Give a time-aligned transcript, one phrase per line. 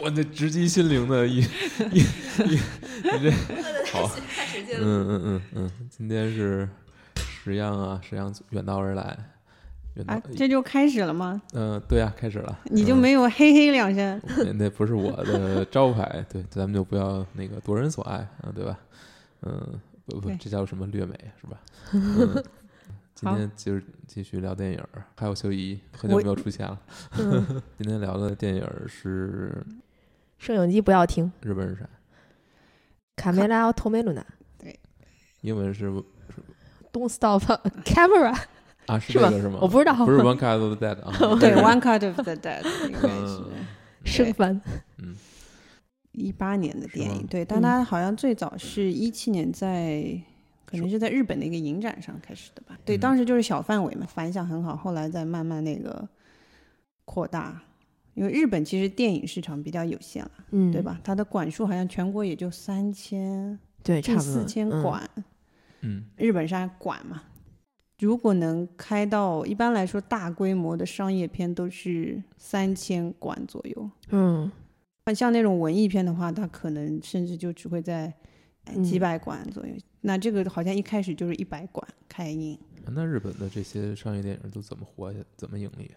[0.00, 1.38] 我那直击心灵的一
[1.92, 2.00] 一
[2.46, 2.54] 一，
[3.02, 3.30] 你这
[3.92, 6.68] 好，太使劲嗯嗯嗯嗯，今天是
[7.16, 9.16] 石样啊，石样远道而来，
[9.94, 11.40] 远道啊，，这就开始了吗？
[11.52, 14.20] 嗯、对啊，开始了，你就嗯没有嘿嘿两声？
[14.38, 18.78] 那那不是我的招牌，对，咱们就不要那个夺人所爱啊，对吧？
[19.42, 21.60] 嗯，不不，这叫什么略美是吧？
[21.92, 22.44] 嗯、
[23.14, 24.80] 今天就是继续聊电影，
[25.16, 26.78] 还有秀姨，很久没有出现了。
[27.18, 27.44] 嗯，
[27.78, 29.64] 今天聊的电影是
[30.38, 31.88] 摄影机不要停，日本是啥？
[33.16, 34.24] 卡梅拉托梅鲁纳
[35.42, 35.90] 英文是
[36.92, 37.42] ，Don't stop
[37.84, 38.36] camera，
[38.86, 39.58] 啊，是这个是吗？
[39.60, 39.94] 我不知道。
[40.04, 41.12] 不是 One Cut of the Dead 啊。
[41.38, 43.42] 对，One Cut of the Dead 应该是。
[43.50, 43.66] 嗯。
[44.04, 44.60] 生番，
[44.98, 45.16] 嗯。
[46.12, 50.20] 一八年的电影，对，但它好像最早是一七年在。
[50.70, 53.00] 可能是在日本的一个影展上开始的吧，对，嗯。
[53.00, 56.06] 当时就是小范围嘛，反响很好，后来再慢慢那个
[57.06, 57.58] 扩大，
[58.18, 60.82] 因为日本其实电影市场比较有限了，嗯，对？
[60.82, 61.00] 吧？
[61.04, 65.10] 它的馆数好像全国也就三千对，差不多四千嗯馆，
[65.82, 67.22] 嗯日本是按馆嘛，
[68.00, 73.90] 如果能开到，一般来说大规模的商业片都是三千馆左右。
[74.10, 74.50] 嗯，
[75.14, 78.12] 像那种文艺片的话，它可能甚至就只会在
[78.82, 79.72] 几百馆左右。
[80.00, 82.58] 那这个好像一开始就是一百馆开映。
[82.90, 85.18] 那日本的这些商业电影都怎么活下？
[85.36, 85.96] 怎么盈利啊？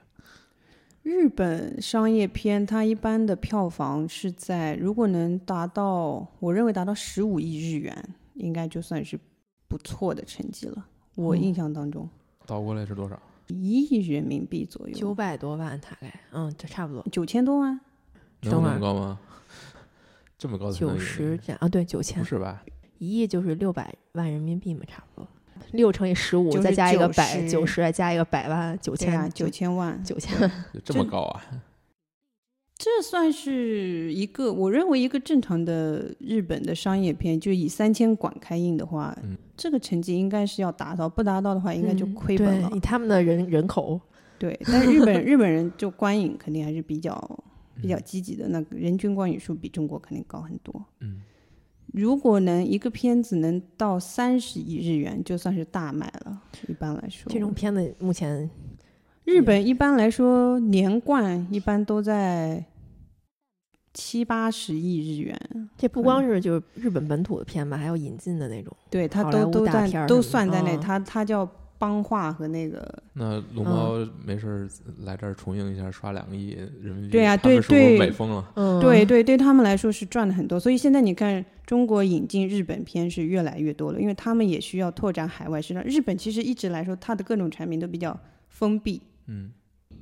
[1.04, 9.20] 日本商业片它一般的票房是在，如果能达到，我认为达到十五亿日元，应该就算是
[9.68, 10.86] 不错的成绩了。
[11.16, 12.08] 我哦印象当中，
[12.46, 13.20] 倒过来是多少？
[13.48, 17.80] 一亿人民币左右，九百多万大概，嗯，这差不多九千多万。
[18.42, 19.20] 能有等会儿那么高吗？
[20.38, 22.64] 这么高才能九十啊，对，九不千，是吧？
[23.00, 25.28] 一亿就是六百万人民币嘛，差不多，
[25.72, 30.40] 六乘以十五，就再加一个百，九十再加一个百万，九千，九千万，九千，
[30.73, 31.42] 有 这么高啊？
[32.78, 42.70] 这算是一个，我认为一个正常的日本的商业片，就以三千馆开映的话，嗯这个成绩应该是要达到，不达到的话，应该就嗯亏本了。
[42.70, 44.02] 对，以他们的人人口，
[44.39, 47.14] 对，但是日本 日本人就观影肯定还是比较
[47.80, 50.83] 比较嗯积极的，那个人均观影数比中国肯定高很多。
[51.02, 51.22] 嗯，
[51.92, 56.42] 如果能一个片子能到三十亿日元，就算是大卖了。
[56.68, 58.50] 一般来说，这种片子目前
[59.26, 62.64] 日本一般来说年冠一般都在
[63.94, 70.78] 七八十亿日元，这不光是就是日本本土的片吧，还有引进的那种，对，它都都在都算在内。
[70.78, 71.46] 嗯它它叫
[71.81, 74.69] 邦画和那个，那龙猫没事儿
[74.99, 78.52] 来这儿重映一下，刷两个亿人民币，对啊他们是不是对对美疯了？
[78.55, 80.59] 嗯，对对对他们来说是赚了很多。
[80.59, 85.83] 所以现在你看，中国引进日本片是越来越多了，因为他们也需要拓展海外市场。
[85.83, 88.15] 日本其实一直来说，它的各种产品都比较
[88.48, 89.49] 封闭，嗯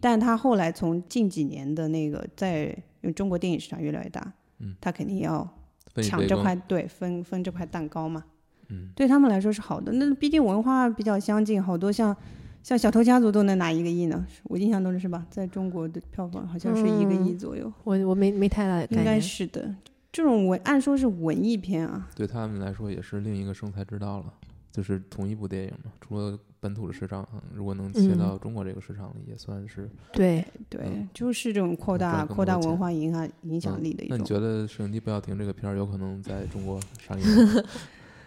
[0.01, 2.65] 但它后来从近几年的那个在
[3.01, 5.47] 因为中国电影市场越来越大，嗯，它肯定要
[5.95, 8.25] 抢这块，对，分分这块蛋糕嘛。
[8.69, 9.91] 嗯对他们来说是好的。
[9.93, 12.15] 那毕竟文化比较相近，好多像
[12.63, 15.25] 像小偷家族都能拿一个亿呢，我印象中是吧？
[15.29, 19.73] 在中国的票房好像是一个亿嗯左右，我我没没太大的应该，是的。
[20.11, 24.33] 这种文按说是文艺片啊，对他们来说也是另一个生财之道了。
[24.71, 29.89] 就是同一部电影嘛，除了本土的市场，如果能切嗯到中国这个市场里，也算是。
[30.13, 34.15] 对，对，嗯就是这种扩大扩大文化影响影响嗯力的一种。
[34.15, 37.25] 那你觉得《摄影机不要停》这个片儿有可能在中国上映
[37.55, 37.63] 吗？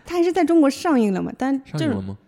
[0.04, 1.32] 它还是在中国上映了嘛？
[1.36, 2.18] 但这种上映了吗？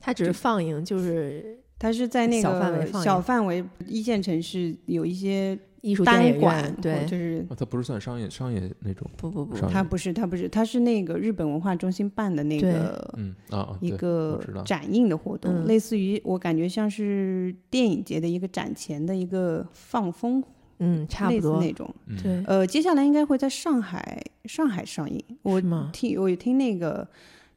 [0.00, 9.08] 它只是放映，就是它是在那小范围个小范围一线城市有一些艺术单馆，，对，就是哦，它不是算商业商业那种。
[9.16, 20.42] 不不不，它不是它不是它是那个日本文化中心办的那个嗯啊一个展映的活动，嗯类似于我感觉像是电影节的一个展前的一个放风，
[20.84, 21.88] 嗯，差不多，那种。
[22.06, 25.22] 嗯对，呃，接下来应该会在上海上海上映。
[25.42, 25.60] 我
[25.92, 27.06] 听我有听那个，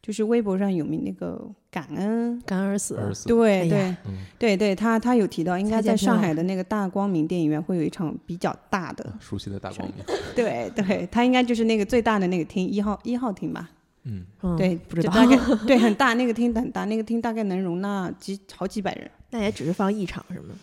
[0.02, 2.96] 就是微博上有名那个感恩，感恩而死，
[3.28, 3.96] 对、哎对
[4.38, 10.06] 对对，他他有提到，应该在上海的那个大光明电影院会有一场比较大的，熟悉的大光明，
[10.36, 13.69] 对对，他应该就是那个最大的那个厅一号一号厅吧。
[14.04, 15.36] 嗯，嗯，对，不知道，大概
[15.66, 19.10] 对很大，那个厅很大，那个厅大概能容纳几好几百人。
[19.31, 20.54] 那也只是放一场是吗？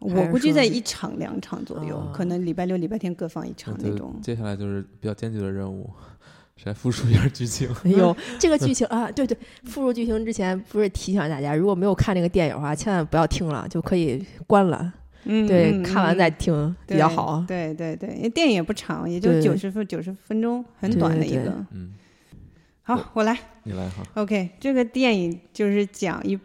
[0.00, 4.18] 我估计在一场两场左右，哦可能礼拜六、礼拜天各放一场那种。
[4.22, 5.88] 接下来就是比较艰巨的任务，
[6.56, 7.68] 谁来复述一下剧情？
[7.84, 14.92] 哎呦， 这个剧情啊，对对，复述剧情之前不是提醒大家，如果没有看这个电影的话，千万不要听了，就可以关了。
[15.24, 17.44] 嗯，对，嗯看完再嗯听比较好。
[17.46, 21.54] 对对对，因为电影也不长，也就对九十分九十分钟，很短的一个。
[21.72, 21.92] 嗯，
[22.82, 23.38] 好，我来。
[23.64, 24.02] 你来哈。
[24.14, 26.38] OK，这个电影就是讲一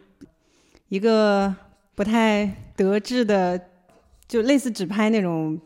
[0.90, 1.56] 一个
[1.96, 2.46] 不太
[2.76, 3.60] 得志的，
[4.28, 5.60] 就类似只拍那种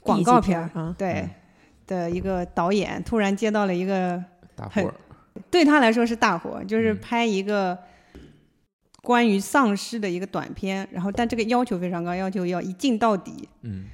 [0.00, 1.30] 广告片儿，啊，对嗯。
[1.86, 4.22] 的一个导演，突然接到了一个
[4.54, 4.94] 大活，
[5.50, 6.98] 对他来说是大活，就是嗯。
[6.98, 7.76] 拍一个
[9.02, 13.48] 关于丧尸的一个短片，然后但这个要求非常高，要求要一镜到底。
[13.62, 13.86] 嗯。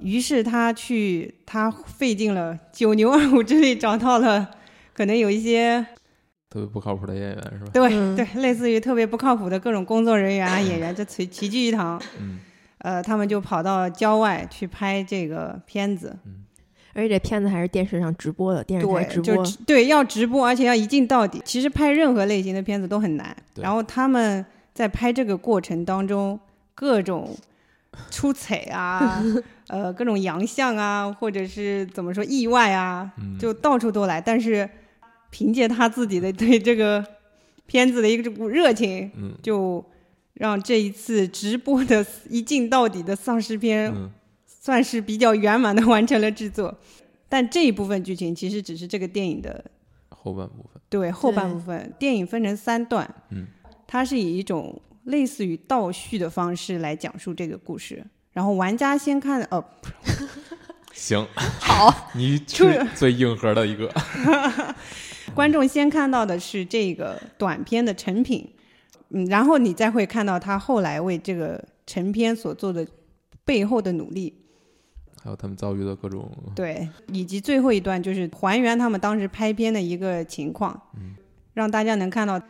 [0.00, 4.50] 于是他去，他费尽了九牛二虎之力，找到了
[4.92, 5.86] 可能有一些
[6.56, 7.70] 特别不靠谱的演员是吧？
[7.72, 12.00] 对、嗯对，类似于特别不靠谱的各种工作人员啊、演员，就齐齐聚一堂。
[12.18, 12.38] 嗯
[12.78, 16.16] 呃，他们就跑到郊外去拍这个片子，
[16.94, 21.42] 而且这片子还是电视上直播的，电视台，直播，就对要直播，而且要一镜到底。
[21.44, 26.38] 其实拍任何类型的片子都很难，然后他们在拍这个过程当中，
[26.74, 27.36] 各种
[28.10, 29.22] 出彩啊，
[29.68, 34.20] 呃，各种洋相啊，或者是怎么说意外啊，嗯，就到处都来。
[34.20, 34.68] 但是
[35.30, 37.04] 凭借他自己的 对这个
[37.66, 39.34] 片子的一个这股热情，嗯。
[39.42, 39.84] 就
[40.34, 44.10] 让这一次直播的一镜到底的丧尸片嗯。
[44.46, 46.76] 算是比较圆满的完成了制作。
[47.28, 49.64] 但这一部分剧情其实只是这个电影的
[50.08, 51.92] 后半部分，对后半部分。
[51.98, 53.46] 电影分成三段，嗯，
[53.86, 58.04] 它是以一种类似于倒叙的方式来讲述这个故事。
[58.32, 59.64] 然后玩家先看，哦，
[60.92, 61.26] 行，
[61.60, 62.86] 好， 你出是。
[62.94, 63.92] 最硬核的一个，
[65.36, 68.50] 观众先看到的是这个短片的成品，
[69.10, 72.86] 嗯，然后你再会看到他后来为这个成片所做的
[73.44, 74.32] 背后的努力，
[75.22, 80.80] 还有他们遭遇的各种，对，以及最后一段就是还原他们当时拍片的一个情况，
[81.52, 82.40] 让大家能看到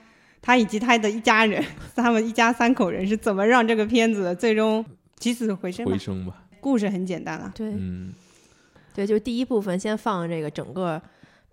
[0.41, 1.63] 他以及他的一家人，
[1.97, 4.85] 他们一家三口人是怎么让这个片子最终
[5.19, 5.93] 起死回生吧。
[5.93, 5.99] 回。
[5.99, 7.69] 声吧，故事很简单了，对。
[7.75, 8.15] 嗯。
[8.95, 11.03] 对，就是第一部分先放这个整个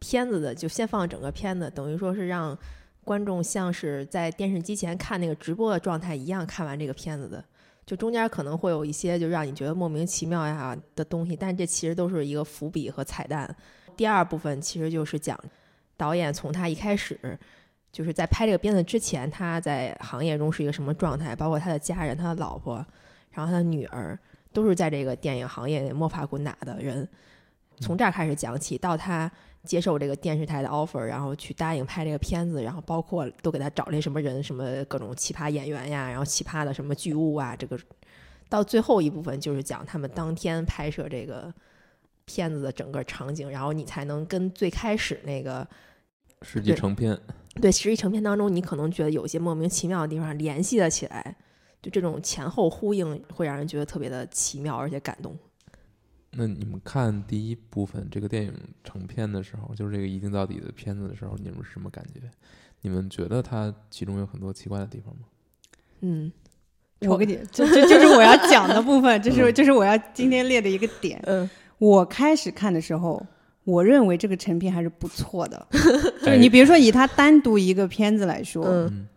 [0.03, 2.57] 片子的，就先放整个片子，等于说是让
[3.05, 7.44] 观众像是在电视机前看那个直播的状态一样看完这个片子的。
[7.85, 13.53] 就中间可能会有一些就让你觉得莫名其妙呀的东西，但这其实都是一个伏笔和彩蛋。
[13.95, 15.38] 第二部分其实就是讲
[15.95, 17.38] 导演从他一开始
[17.91, 22.75] 就是在拍这个片子之前，他在行业中是一个什么状态，包括他的家人、他的老婆，
[23.31, 24.17] 然后他的女儿，
[24.51, 27.07] 都是在这个电影行业摸爬滚打的人。
[27.79, 29.29] 从这儿开始讲起，到他
[29.65, 37.80] 接受这个电视台的 offer，然后去答应拍这个片子，然后包括都给他找那什么人，什么各种奇葩演员呀，然后奇葩的什么剧务啊，这个
[38.50, 41.54] 到最后一部分就是讲他们当天拍摄这个
[42.25, 45.65] 片子的整个场景，然后你才能跟最开始那个
[46.42, 47.18] 实际成片，
[47.62, 51.36] 对实际成片当中，你可能觉得有些莫名其妙的地方联系了起来，
[51.81, 55.38] 就这种前后呼应会让人觉得特别的奇妙而且感动。
[56.35, 58.53] 那你们看第一部分这个电影
[58.83, 62.21] 成片的时候，就是这个一镜到底的片子的时候，你们是什么感觉？
[62.81, 65.21] 你们觉得它其中有很多奇怪的地方吗？
[66.01, 66.31] 嗯，
[67.01, 71.21] 我跟你， 这这就是我要讲的部分，这是这是我要今天列的一个点。
[71.25, 73.25] 嗯，我开始看的时候，
[73.63, 75.77] 我认为这个成片还是不错的， 就
[76.25, 78.88] 是哎你比如说以它单独一个片子来说，嗯。
[78.91, 79.07] 嗯。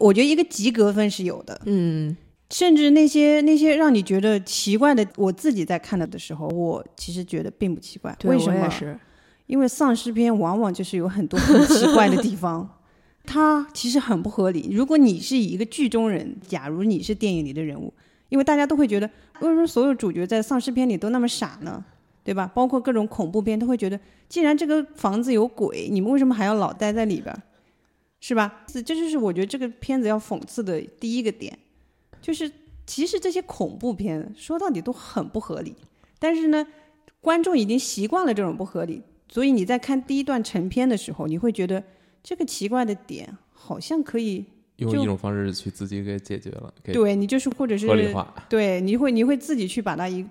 [0.00, 2.14] 我觉得一个及格分是有的，嗯
[2.50, 8.16] 甚至那些那些让你觉得奇怪的，我自己在看了的时候，我其实觉得并不奇怪。
[8.24, 8.98] 为什么？
[9.46, 12.68] 因为丧尸片往往就是有很多很奇怪的地方，
[13.24, 14.70] 它其实很不合理。
[14.72, 17.92] 如果你是以一个剧中人，假如你是电影里的人物，
[18.28, 19.08] 因为大家都会觉得，
[19.40, 21.84] 为什么所有主角在丧尸片里都那么傻呢？
[22.24, 22.50] 对吧？
[22.54, 27.42] 包括各种恐怖片都会觉得，既然这个房子有鬼，你们为什么还要老待在里边儿？
[28.20, 28.64] 是吧？
[28.66, 31.58] 这这就是我觉得这个片子要讽刺的第一个点，
[32.20, 32.50] 就是
[32.86, 35.74] 其实这些恐怖片说到底都很不合理，
[36.18, 36.66] 但是呢，
[37.20, 41.82] 观众已经习惯了这种不合理，所以你在看第一段成片的时候，你会觉得
[42.22, 44.44] 这个奇怪的点好像可以，
[44.76, 48.34] 用一种方式去自己给解决了，对你就是或者是合理化。
[48.48, 50.24] 对，你会你会自己去把它一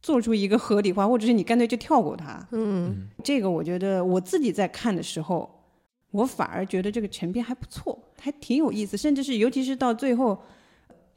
[0.00, 2.46] 做出一个合理化，或者是你干脆就跳过它。
[2.52, 5.48] 嗯这个我觉得我自己在看的时候，
[6.10, 10.40] 我反而觉得这个成片还不错，还挺有意思，甚至是尤其是到最后，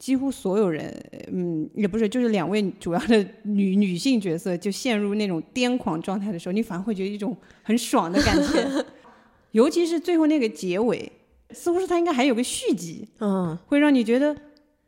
[0.03, 0.93] 几乎所有人，
[1.31, 8.86] 嗯，也不是，就是两位主要的女女性角色就陷入那种癫狂状态的时候，你反而会觉得一种很爽的感觉，
[9.51, 11.10] 尤其是最后那个结尾，
[11.51, 14.36] 似乎是它应该还有个续集，嗯会让你觉得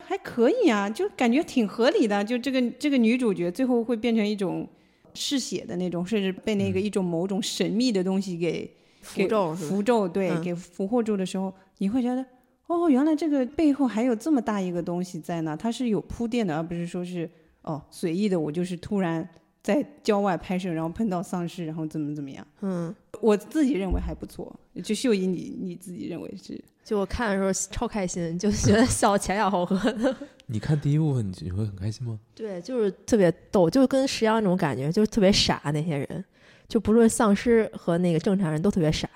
[0.04, 2.22] 还可以啊，就感觉挺合理的。
[2.22, 4.68] 就这个这个女主角最后会变成一种
[5.14, 8.70] 嗜血的那种，甚至被那个一种某种神秘的东西给
[9.00, 9.54] 符咒？
[9.54, 12.22] 符咒对、嗯给俘获住的时候，你会觉得
[12.66, 17.28] 哦，原来这个背后还有这么大一个东西在那，它是有铺垫的，而不是说是
[17.62, 19.28] 哦随意的，我就是突然
[19.62, 22.46] 在郊外拍摄，然后碰到丧尸，然后怎么怎么样。
[22.62, 24.54] 嗯我自己认为还不错。
[24.84, 26.62] 就秀姨你你自己认为是？
[26.84, 30.14] 就我看的时候超开心，就觉得笑前仰后合的。
[30.46, 32.18] 你看第一部分，你你会很开心吗？
[32.34, 36.24] 对，就是特别逗，就跟石阳那种感觉，就是特别傻那些人，
[36.68, 39.08] 就不论丧尸和那个正常人都特别傻。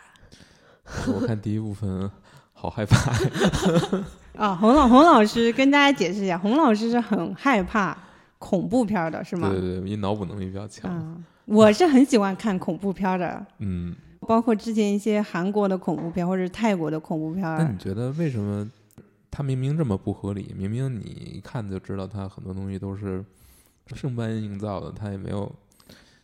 [1.07, 2.11] 我看第一部分
[2.61, 3.11] 好害怕。
[4.37, 7.97] 啊，洪老洪老师跟大家解释一下，洪老师是很害怕
[8.39, 9.49] 恐怖片的，是吗？
[9.49, 10.91] 对对对，因为脑补能力比较强。
[10.95, 13.47] 嗯，我是很喜欢看恐怖片的。
[13.61, 13.97] 嗯。
[14.29, 17.43] 包括之前一些韩国的恐怖片，或者是泰国的恐怖片。
[17.43, 18.71] 那你觉得为什么
[19.31, 20.55] 它明明这么不合理？
[20.55, 23.25] 明明你一看就知道它很多东西都是
[23.95, 25.51] 生搬硬造的，它也没有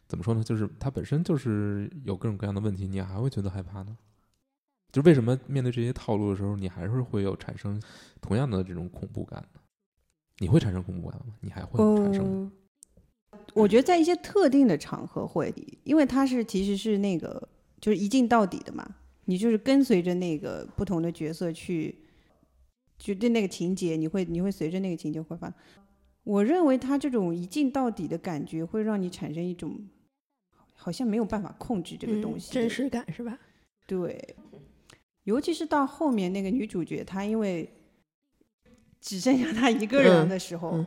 [0.06, 0.44] 怎么说呢？
[0.44, 3.96] 就是它本身就是有各种各样的问题，你还会觉得害怕呢？
[4.92, 7.80] 就为什么面对这些套路的时候，你还是会有产生
[8.20, 9.60] 同样的这种恐怖感呢？
[10.38, 11.34] 你会产生恐怖感吗？
[11.40, 12.50] 你还会产生？
[13.54, 15.52] 我觉得在一些特定的场合会，
[15.84, 17.48] 因为它是其实是那个。
[17.78, 21.94] 就是一镜到底的嘛，你就是跟随着那个不同的角色去，
[22.96, 25.52] 就对那个情节，你会你会随着那个情节会发。
[26.24, 29.78] 我认为他这种一镜到底的感觉，会让你产生一种
[30.72, 33.38] 好像没有办法控制这个东西，真实感是吧？
[33.86, 34.36] 对，
[35.26, 37.70] 尤其是到后面那个女主角，她因为
[39.00, 40.84] 只剩下她一个人的时候，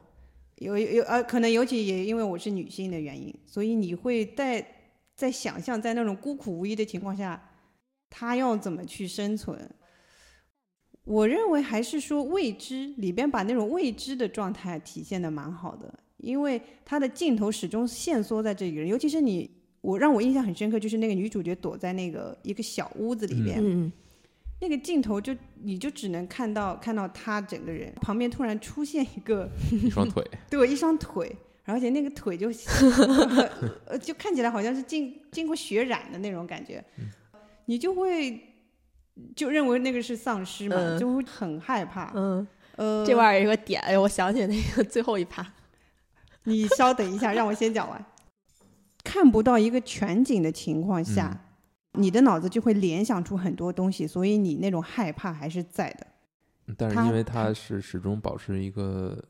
[0.56, 4.76] 有有呃，可能尤其也因为我是女性的原因，所以你会在。
[5.20, 7.52] 在想象，在那种孤苦无依的情况下，
[8.10, 9.70] 她要怎么去生存？
[11.04, 23.92] 我认为还是说未知里边把那种未知的状态体现的蛮好的，因为他的镜头始终限缩在这个人，尤其是你，我让我印象很深刻，就是那个女主角躲在那个一个小屋子里边，
[24.62, 31.36] 那个镜头就你就只能看到看到他整个人，旁边突然出现一个一双腿， 对，一双腿。
[31.66, 32.50] 而且那个腿就，
[33.86, 36.84] 呃，就看起来好像是经经过血染的那种感觉，
[37.66, 38.42] 你就会
[39.36, 42.12] 就认为那个是丧尸嘛，就会很害怕。
[42.16, 45.46] 嗯，呃，这块儿有个点，哎我想起那个最后一趴。
[46.46, 48.04] 你稍等一下，让我先讲完。
[49.04, 51.40] 看不到一个全景的情况下，
[51.94, 56.08] 你的脑子就会联想出很多东西，所以你那种害怕还是在的。
[56.78, 59.24] 但是因为它是始终保持一个。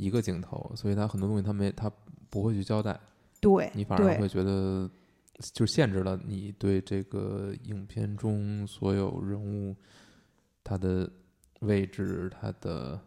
[0.00, 1.90] 一个镜头，所以他很多东西他没他
[2.30, 2.96] 不会去交代，
[3.40, 4.88] 对你反而会觉得
[5.52, 9.74] 就限制了你对这个影片中所有人物
[10.62, 11.10] 他的
[11.62, 13.00] 位置、他的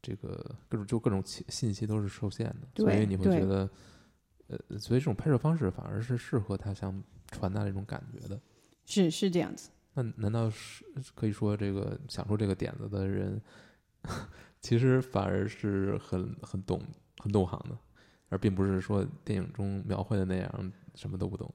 [0.00, 3.68] 这个各种就各种信信息都是受限的，所以你会觉得
[4.46, 6.98] 呃，所以这种拍摄方式反而是适合他想
[7.32, 8.38] 传达这种感觉的，
[8.86, 9.70] 是是这样子。
[9.94, 10.84] 那难道是
[11.14, 13.40] 可以说这个想出这个点子的人？
[14.60, 16.80] 其实反而是很很懂
[17.18, 17.76] 很懂行的，
[18.28, 21.52] 而并不是说电影中描绘的那样什么都不懂。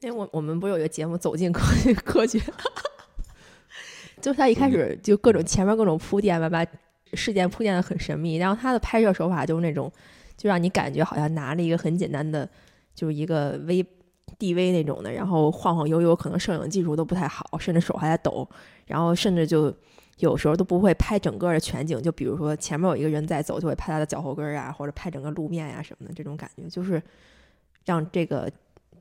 [0.00, 2.38] 因为我我们不是有一个节目《走进科学 科学》，
[4.20, 6.66] 就是他一开始就各种前面各种铺垫吧，把
[7.14, 9.90] 事件铺垫的很神秘，然后他的拍摄手法就是那种，
[10.36, 12.46] 就让你感觉好像拿了一个很简单的，
[12.94, 13.82] 就是一个 V
[14.38, 18.48] DV 那种的，然后晃晃悠悠，可能摄影技术都不太好，甚至手还在抖，
[18.86, 19.74] 然后甚至就。
[20.18, 27.02] 有时候都不会拍整个的全景，就比如说前面有一个人在走，就会拍他的脚后跟啊，或者拍整个路面呀什么的，这种感觉就是
[27.84, 28.48] 让这个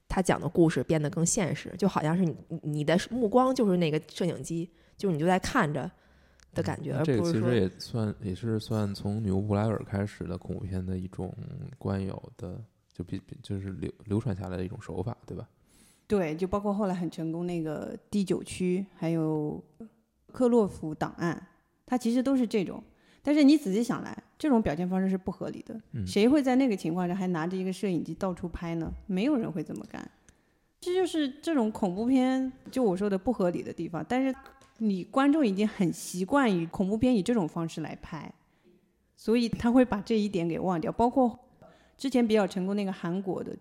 [0.10, 5.90] 他讲的故事变得更现实，就好像是你你的目光就是那个摄影机，就是你就在看着
[6.56, 7.00] 的感觉。
[7.04, 11.32] 这个其实也算也是算从女巫布莱尔开始的恐怖片的一种
[11.78, 12.60] 惯有的，
[12.94, 15.50] 就比比就是流流传下来的一种手法，对吧？
[16.08, 19.62] 对，就包括后来很成功那个第九区，还有。
[20.32, 21.48] 克洛夫档案，
[21.86, 22.84] 它其实都是这种，
[23.22, 25.80] 但是你仔细想来，这种表现方式是不合理的。
[26.08, 28.92] 谁会在那个情况下还拿着一个摄影机到处拍呢？
[29.06, 30.10] 没有人会这么干。
[30.82, 34.04] 这就是这种恐怖片，就我说的不合理的地方。
[34.10, 34.36] 但是
[34.80, 38.34] 你观众已经很习惯于恐怖片以这种方式来拍，
[39.16, 40.92] 所以他会把这一点给忘掉。
[40.92, 41.38] 包括
[41.98, 43.56] 之前比较成功那个韩国的，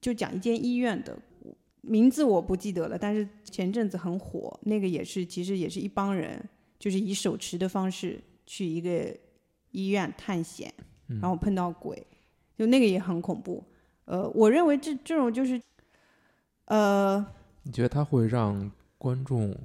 [0.00, 1.18] 就讲一间医院的。
[1.82, 6.38] 名字我不记得了，但是前阵子很火，那个也是，其实也是一帮人，
[6.78, 9.16] 就是以手持的方式去一个
[9.70, 10.70] 医院探险，
[11.06, 12.06] 然后碰到鬼，
[12.58, 13.64] 就那个也很恐怖。
[14.04, 15.58] 呃，我认为这这种就是，
[16.66, 17.26] 呃，
[17.62, 19.56] 你觉得它会让观众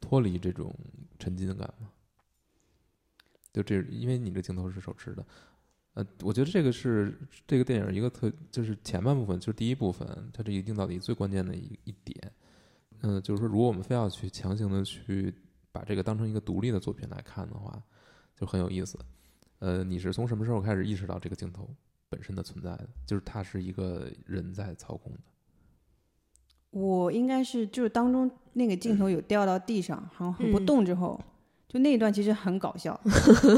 [0.00, 0.74] 脱离这种
[1.20, 1.90] 沉浸感吗？
[3.52, 5.24] 就这，因为你的镜头是手持的。
[5.94, 12.32] 呃，我觉得这个是这个电影一个特，就是前半部分，就是第一部分，它这一定到底最关键的一一点。
[13.02, 15.34] 嗯，就是说，如果我们非要去强行的去
[15.70, 17.82] 把这个当成一个独立的作品来看的话，
[18.34, 18.98] 就很有意思。
[19.58, 21.68] 呃，你是从什么时候开始意识到这个镜头
[22.08, 22.88] 本身的存在的？
[23.06, 25.18] 就是它是一个人在操控的。
[26.70, 31.20] 我应该是就是当中那个镜头有掉到地上，然后很不嗯动之后，
[31.72, 33.00] 就那一段其实很搞笑。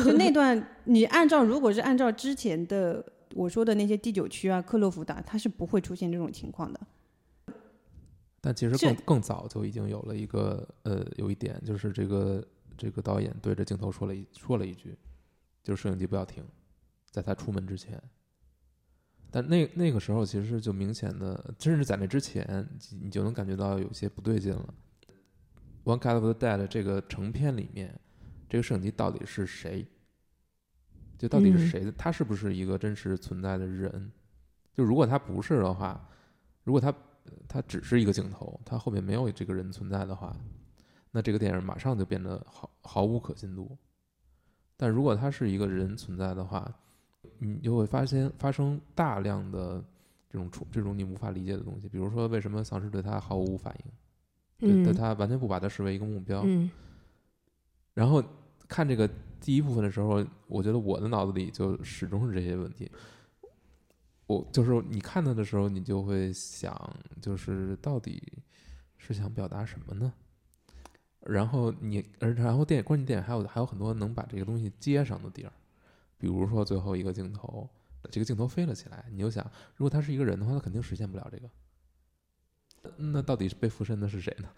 [0.04, 3.04] 就那段你按照如果是按照之前的
[3.35, 6.80] 我说的那些第九区啊、克洛夫达，它是不会出现这种情况的。
[8.40, 14.97] 但其实更更早就已经有了一个呃，有一点就是这个这个导演对着镜头说了一说了一句，
[15.64, 16.44] 就是摄影机不要停，
[17.11, 18.00] 在他出门之前。
[19.30, 22.68] 但那那个时候其实就明显的，甚至在那之前，
[23.02, 24.75] 你就能感觉到有些不对劲了。
[25.92, 27.99] 《One Cut of the Dead》这个成片里面，
[28.54, 29.84] 这个摄影机到底是谁？
[31.18, 31.92] 就到底是嗯谁？
[31.99, 34.12] 他是不是一个真实存在的人？
[34.73, 36.08] 就如果他不是的话，
[36.62, 36.94] 如果他
[37.49, 40.37] 他只是一个镜头，他后面没有这个人存在的话，
[41.11, 43.76] 那这个电影马上就变得毫毫无可信度。
[44.76, 46.73] 但如果他是一个人存在的话，
[47.38, 49.82] 你就会发现发生大量的
[50.30, 53.76] 这种处这种你无法理解的东西，比如说为什么丧尸对他毫无反
[54.61, 56.44] 应，对，嗯他完全不把他视为一个目标。
[56.46, 56.70] 嗯
[57.94, 58.20] 然后
[58.68, 59.09] 看这个
[59.40, 62.90] 第一部分的时候，我觉得我的脑子里就始终是这些问题。
[64.26, 66.75] 我就是你看它的时候，你就会想，
[67.21, 68.42] 就是到底
[68.97, 70.12] 是想表达什么呢？
[71.21, 75.52] 然后你，而然后电影关键电影还有还有很多能把这个东西接上的地儿，
[76.18, 77.68] 比如说最后一个镜头，
[78.11, 79.44] 这个镜头飞了起来，你就想，
[79.76, 81.50] 如果他是一个人的话，他肯定实现不了这个。
[82.97, 84.49] 那到底是被附身的是谁呢？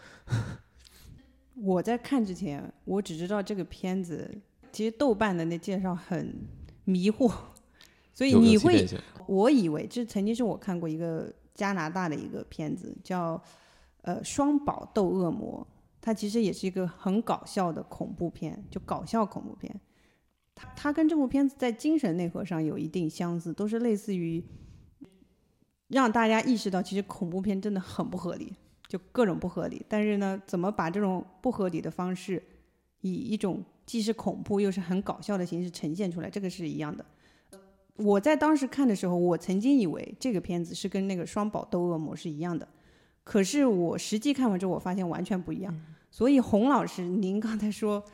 [1.57, 4.31] 我在看之前，我只知道这个片子，
[4.71, 6.35] 其实豆瓣的那介绍很
[6.85, 7.33] 迷惑，
[8.13, 8.87] 所以你会
[9.27, 13.43] 我以为这曾经是我看过一个加拿大的一个片子，叫
[14.03, 15.67] 呃《双宝斗恶魔》，
[16.01, 19.81] 它其实也是一个很搞笑的恐怖片，就搞笑恐怖片。
[20.55, 24.45] 它它跟这部片子在精神内核上有一定相似，都是类似于
[25.89, 28.53] 让大家意识到，其实恐怖片真的很不合理，
[28.88, 29.85] 就各种不合理。
[29.88, 32.43] 但是呢，怎么把这种不合理的方式，
[33.00, 37.05] 以一种既是恐怖又是很搞笑的形式呈现出来，这个是一样的。
[37.97, 42.68] 我在当时看的时候，我曾经以为这个片子是跟那个《双宝斗恶魔》是一样的，
[43.25, 45.75] 可是我实际看完之后，我发现完全不一样。
[46.11, 48.05] 所以洪老师，您刚才说，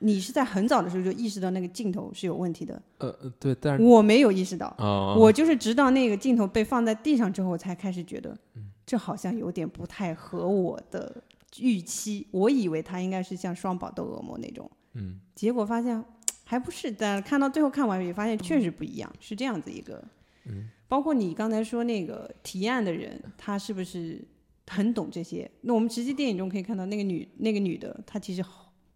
[0.00, 11.22] 你是在很早的时候就意识到那个镜头是有问题的，呃，呃对，但是我没有意识到，啊，我就是直到那个镜头被放在地上之后，才开始觉得，嗯这好像有点不太合我的
[11.58, 12.26] 预期。
[12.30, 16.02] 我以为它应该是像《双宝斗恶魔》那种，嗯，结果发现
[16.44, 16.90] 还不是。
[16.90, 20.02] 但看到最后看完也发现确实不一样，是这样子一个。
[20.46, 24.22] 嗯，包括你刚才说那个提案的人，他是不是
[24.66, 25.50] 很懂这些？
[25.62, 28.44] 那我们实际电影中可以看到，那个女那个女的，她其实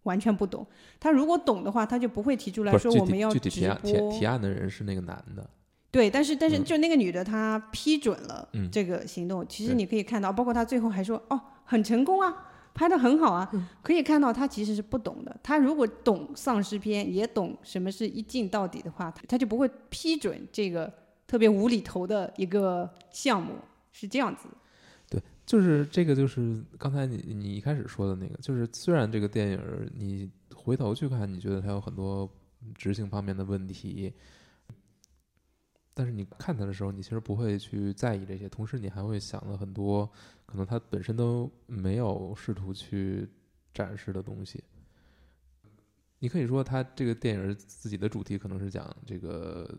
[0.03, 0.65] 完全不懂。
[0.99, 4.11] 她如果懂的话，她就不会提出来说我们要直提案提播。
[4.11, 5.49] 提案的人是那个男的，
[5.91, 9.45] 对，但是但是嗯就那个女的，她批准了嗯这个行动。
[9.47, 13.49] 其实你可以看到，包括她最后还说：“哦，很成功啊，拍的很好啊。
[13.53, 15.35] 嗯可以看到她其实是不懂的。
[15.41, 20.91] 她如果懂丧尸片，也懂什么是一镜到底的话，她就不会批准这个
[21.25, 23.55] 特别无厘头的一个项目。
[23.91, 24.47] 是这样子。
[25.09, 29.59] 对就是这个，就是刚才你你一开始说的那个，就是虽然这个电影
[29.97, 32.29] 你回头去看，你觉得它有很多
[32.75, 34.13] 执行方面的问题，
[35.99, 40.09] 但是你看它的时候，你其实不会去在意这些，同时你还会想了很多
[40.45, 43.27] 可能它本身都没有试图去
[43.73, 44.63] 展示的东西。
[46.19, 49.77] 你可以说，它这个电影自己的主题可能是讲这个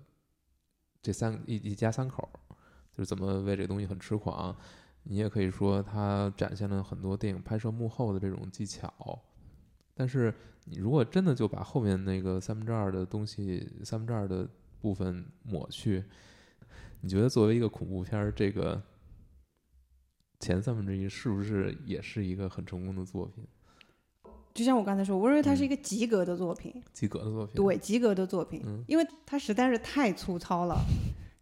[1.01, 2.29] 这三一一家三口，
[2.93, 4.55] 就是怎么为这个东西很痴狂。
[5.05, 9.19] 你也可以说它展现了很多电影拍摄幕后的这种技巧，
[9.95, 10.35] 但是
[10.67, 14.47] 你如果真的就把后面那个三分之二的东西、三分之二的
[14.81, 16.05] 部分抹去，
[17.01, 18.83] 你觉得作为一个恐怖片儿，这个
[20.39, 23.45] 前三分之一是不是也是一个很成功的作品？
[24.53, 27.55] 就像我刚才说，我认为它是嗯一个及格的作品，及格的作品？
[27.55, 30.77] 对，及格的作品，嗯因为它实在是太粗糙了。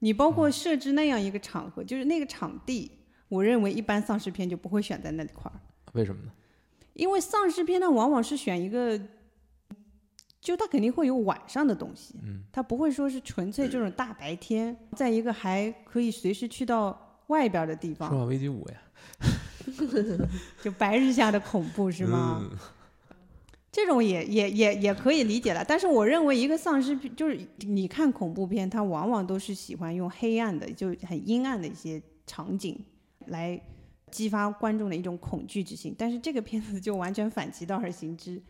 [0.01, 2.91] 你包括设置那样一个场合，就是那个场地，
[3.29, 5.59] 我认为一般丧尸片就不会选在那块儿，
[5.95, 6.33] 为什么呢？
[6.93, 9.01] 因为丧尸片它往往是选一个，
[10.49, 18.81] 就它肯定会有晚上的东西，嗯它不会说是纯粹这种大白天，在一个还可以随时去到外边的地《生方，化危机五》呀
[20.65, 22.41] 就白日下的恐怖是吗？
[22.41, 22.57] 嗯
[23.71, 32.83] 这种也也也也可以理解了，但是我认为一个丧尸片就是你看恐怖片，它往往都是喜欢用黑暗的，就很阴暗的一些场景
[33.27, 33.61] 来
[34.11, 35.95] 激发观众的一种恐惧之心。
[35.99, 38.41] 但是这个片子就完全反其道而行之。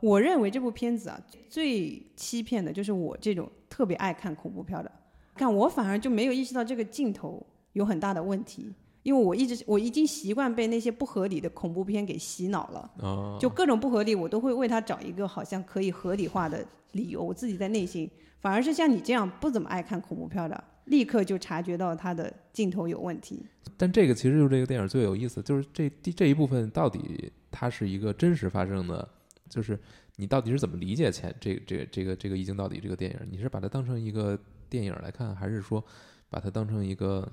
[0.00, 4.92] 我认为这部片子啊，最欺骗的就是我这种特别爱看恐怖片的，
[5.34, 8.72] 看我反而就没有意识到这个镜头有很大的问题。
[9.04, 16.62] 因为我一直我已经习惯被那些不合理的恐怖片给洗脑了，啊，就各种不合理，我都会为他找一个好像可以合理化的
[16.92, 17.22] 理由。
[17.22, 18.10] 我自己在内心，
[18.40, 23.40] 反而是像你这样不怎么爱看恐怖片的，立刻就察觉到他的镜头有问题。
[23.78, 29.08] 但这个其实就是这个电影最有意思，就是这第这一部分到底它是一个真实发生的，
[29.48, 29.78] 就是
[30.16, 33.18] 你到底是怎么理解前这个这个这个这个一镜到底这个电影？
[33.30, 35.84] 你是把它当成一个电影来看，还是说
[36.28, 37.30] 把它当成一个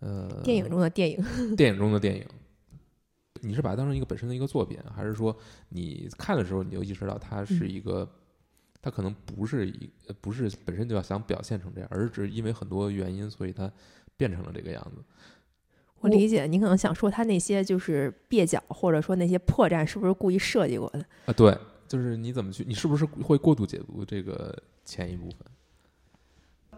[0.00, 1.24] 呃电影中的电影，
[1.56, 2.26] 电影中的电影？
[3.42, 5.34] 你是把它当成一个本身的一个作品，还是说
[5.70, 8.06] 你看的时候你就意识到它是一个，
[8.82, 13.72] 它可能不是一呃不是本身就要想表现成这样，而是只是因为很多原因，所以它
[14.16, 15.02] 变成了这个样子。
[16.00, 21.04] 我理解你可能想说他那些就是蹩脚，或者说那些破绽是不是故意设计过的？
[21.26, 26.70] 啊，对，就是你怎么去，你是不是会过度解读这个前一部分？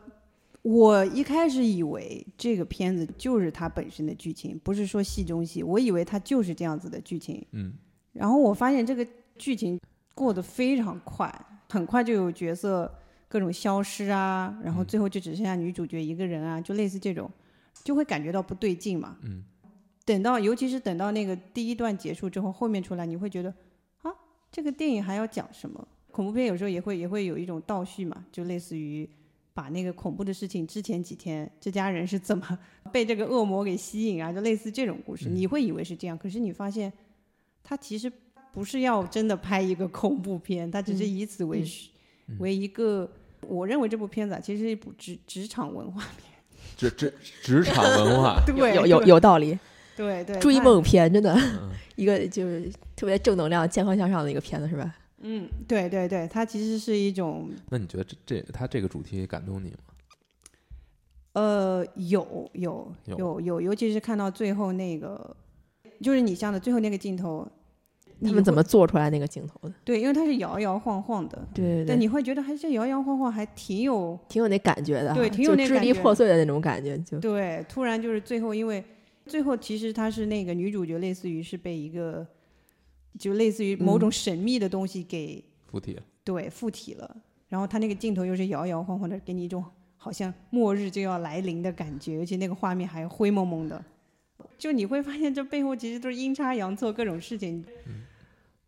[0.62, 7.44] 我一开始以为这个片子就是它本身的剧情，不是说戏中戏，我以为它就是这样子的剧情。
[7.50, 7.72] 嗯
[8.12, 9.04] 然后我发现这个
[9.36, 9.80] 剧情
[10.14, 11.34] 过得非常快，
[11.70, 12.92] 很快就有角色
[13.26, 17.28] 各种消失啊，然后嗯最后就只剩下女主角一个人啊，就类似这种，
[17.84, 19.16] 就会感觉到不对劲嘛。
[19.22, 19.44] 嗯
[20.04, 23.54] 等到尤其是等到那个第一段结束之后，后面出来你会觉得
[24.02, 24.10] 啊，
[24.50, 25.86] 这个电影还要讲什么？
[26.10, 29.08] 恐怖片有时候也会也会有一种倒叙嘛，就类似于
[29.54, 32.58] 把那个恐怖的事情之前几天这家人是怎么
[32.92, 36.92] 被这个恶魔给吸引啊，就类似这种故事，嗯你会以为是这样，可是你发现
[37.62, 38.12] 他其实
[38.52, 41.64] 不是要真的拍一个恐怖片，他只是嗯以此为
[42.38, 43.08] 为一个。
[43.48, 46.31] 我认为这部片子啊，其实是一部职职场文化片，
[46.76, 49.58] 职职职场文化， 对，有有有道理。
[49.96, 54.94] 对对，追它梦片真的嗯 一个就是特别正能量、健康向上的一个片子，是吧？
[55.20, 59.76] 嗯，对对对，它其实是一种那你觉得这这它这个主题感动你吗？
[61.34, 65.36] 呃，有有有有有，尤其是看到最后那个，
[66.00, 67.46] 就是你像的最后那个镜头，
[68.22, 69.74] 他们怎么做出来那个镜头的？
[69.84, 70.00] 对？
[70.00, 77.64] 因为它是摇摇晃晃的，对对对，但你会觉得还是摇摇晃晃，还挺有挺有那感觉的，对挺有那支离那感觉破碎的那种感觉，就对。
[77.68, 78.84] 突然就是最后，因为
[79.26, 82.26] 最后其实她是那个女主角，类似于是被一个
[83.18, 87.16] 就类似于某种嗯神秘的东西给、附体，对附体了，
[87.48, 89.64] 然后她那个镜头又是摇摇晃晃的，给你一种
[89.96, 93.84] 好像末日就要来临的感觉，而且那个画面还灰蒙蒙的，
[94.58, 97.64] 就你会发现这背后其实都是阴差阳错各种事情，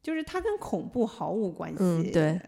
[0.04, 2.40] 就是它跟恐怖毫无关系，嗯对，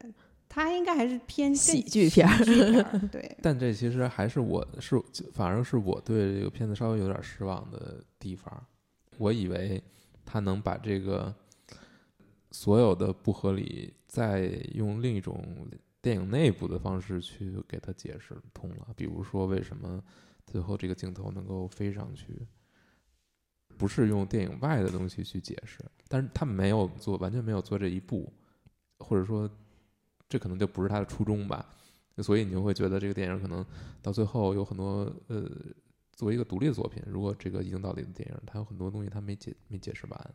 [0.48, 8.64] 它应该还是偏喜剧片儿喜剧片 对，但这其实还是我是反而是我对这个片子稍微有点失望的地方。
[9.18, 9.82] 我以为
[10.24, 11.34] 他能把这个
[12.50, 14.42] 所有的不合理，再
[14.74, 15.42] 用另一种
[16.02, 18.88] 电影内部的方式去给它解释通了。
[18.94, 20.02] 比如说，为什么
[20.46, 22.46] 最后这个镜头能够飞上去，
[23.76, 28.32] 不是用电影外的东西去解释，但是他没有做，完全没有做这一步，
[28.98, 29.50] 或者说，
[30.28, 31.64] 这可能就不是他的初衷吧。
[32.22, 33.64] 所以你就会觉得这个电影可能
[34.00, 35.44] 到最后有很多呃，
[36.12, 40.34] 作为一个独立的作品，如果这个一镜到底的电影，它有很多东西它没解没解释完。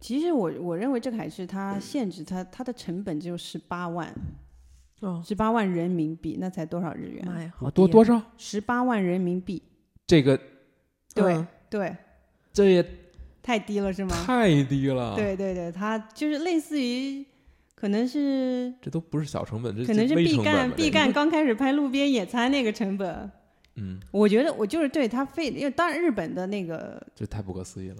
[0.00, 4.10] 其实我我认为这个还是它限制它它的成本只有十八万，
[5.00, 7.26] 哦，十八万人民币，那才多少日元？
[7.26, 8.18] 妈呀，好多多少？
[8.38, 9.62] 十八万人民币，
[10.06, 10.34] 这个
[11.14, 11.94] 对、嗯对，
[12.64, 12.84] 这也
[13.42, 14.14] 太低了是吗？
[14.26, 17.24] 太低了。，对对对，它就是类似于，
[17.74, 23.30] 可能是这都不是小成本，这可能是微毕赣毕赣刚开始拍路边野餐那个成本，
[23.76, 27.96] 嗯，我觉得我就是对他费，因为当然日本的那个，这太不可思议了。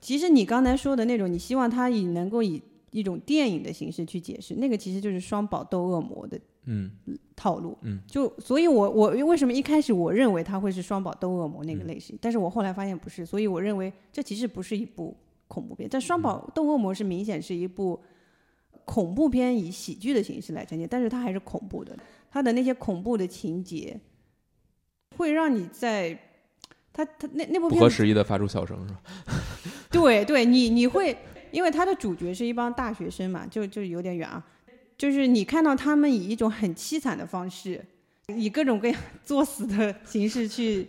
[0.00, 6.90] 其实你刚才说的那种，你希望他以能够以一种电影的形式去解释，那个其实就是双宝斗恶魔的嗯
[7.36, 7.76] 套路。
[7.82, 15.16] 嗯，就所以我，我为什么一开始我认为它会是双宝斗恶魔那个嗯类型，但是我后来发现不是，所以我认为这其实不是一部
[15.48, 15.88] 恐怖片。
[15.90, 18.00] 但双宝斗恶魔是明显是一部
[18.84, 21.96] 恐怖片，以喜剧的形式来呈现，但是它还是恐怖的，
[22.30, 23.98] 它的那些恐怖的情节
[25.16, 26.18] 会让你在。
[26.92, 29.00] 他他那那部不合时宜的发出笑声是吧？
[29.92, 31.16] 对对，你你会，
[31.52, 34.44] 因为他的主角是一帮大学生嘛，就就有点远啊。
[35.00, 37.82] 就是你看到他们以一种很凄惨的方式，
[38.36, 40.86] 以各种各样 作死的形式去，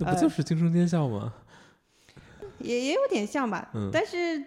[0.00, 1.32] 呃那不就是惊声尖笑吗？
[2.58, 3.70] 也也有点像吧。
[3.74, 4.42] 嗯但是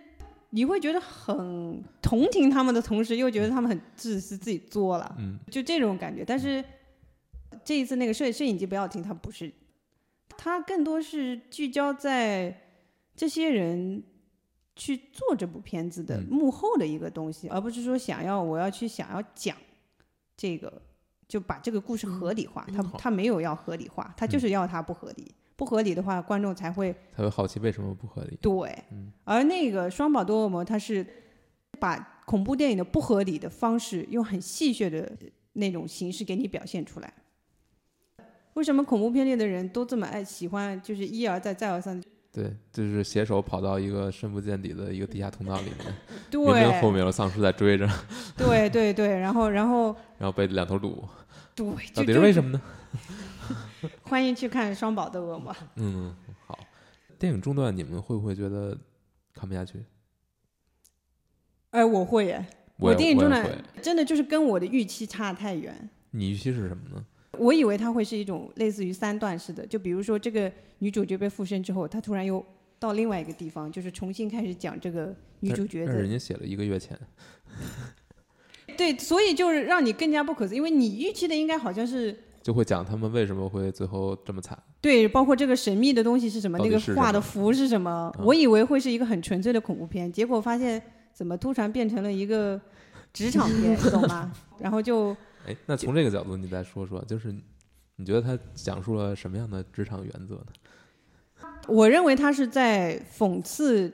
[0.50, 6.26] 你会觉得很同情他们的同时，又觉得他们很自私，自己作了，嗯就这种感觉。
[6.26, 6.62] 但是
[7.64, 9.50] 这一次那个摄摄影机不要停，它不是，
[10.38, 12.54] 它更多是聚焦在
[13.16, 14.04] 这些人
[14.78, 19.58] 去做这部片子的嗯幕后的一个东西，而不是说想要我要去想要讲
[20.38, 20.82] 这个
[21.28, 22.66] 就把这个故事合理化。
[22.74, 25.34] 他他没有要合理化，他就是要它不合理。
[25.56, 28.38] 不合理的话，观众才会才会好奇为什么不合理。
[28.40, 28.78] 对。
[29.24, 31.04] 而那个双宝多恶魔，它是
[31.80, 35.12] 把恐怖电影的不合理的方式，用很戏谑的
[35.54, 37.12] 那种形式给你表现出来。
[38.54, 42.00] 为什么恐怖片里的人都这么爱喜欢，就是一而再再而三？
[42.38, 45.96] 对，就是携手跑到一个深不见底的一个地下通道里面，
[46.30, 47.90] 对，明明后面有丧尸在追着，
[48.38, 49.86] 对对对，然后然后
[50.20, 51.04] 然后被两头堵，
[51.56, 52.62] 对，到底是为什么呢？
[54.04, 55.52] 欢迎去看《双宝的恶魔》。
[55.78, 56.60] 嗯，好。
[57.18, 58.78] 电影中段你们会不会觉得
[59.34, 59.84] 看不下去？
[61.72, 62.46] 哎，我会耶，
[62.78, 63.50] 我也电影中段。
[63.82, 65.90] 真的就是跟我的预期差太远。
[66.12, 67.04] 你预期是什么呢？
[67.40, 72.44] 我以为它会是一种类似于三段式的，就比如说这个女主角被附身之后，她突然又
[72.80, 76.98] 到另外一个地方，就是重新开始讲这个女主角的人家写了一个月前，
[78.78, 84.58] 对，所以就是让你更加不可思议，因为你预期的应该好像是就会讲他们为什么会最后这么惨。
[84.80, 92.62] 对，包括这个神秘的东西是什么，那个画的符是什么，嗯我以为会是一个很纯粹的恐怖片，结果发现怎么突然变成了一个
[93.12, 94.32] 职场片， 你懂吗？
[94.60, 97.34] 然后就哎，那从这个角度你再说说，就是
[97.96, 100.48] 你觉得他讲述了什么样的职场原则呢？
[101.68, 103.92] 我认为他是在讽刺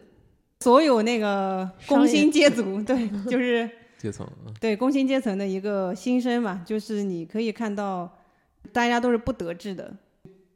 [0.60, 8.12] 所有那个工薪阶族，对，就是 阶层，嗯对工薪阶层的一个心声嘛，就是你可以看到
[8.72, 9.96] 大家都是不得志的。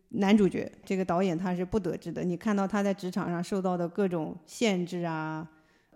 [0.10, 5.47] 男主角这个导演他是不得志的，你看到他在职场上受到的各种限制啊、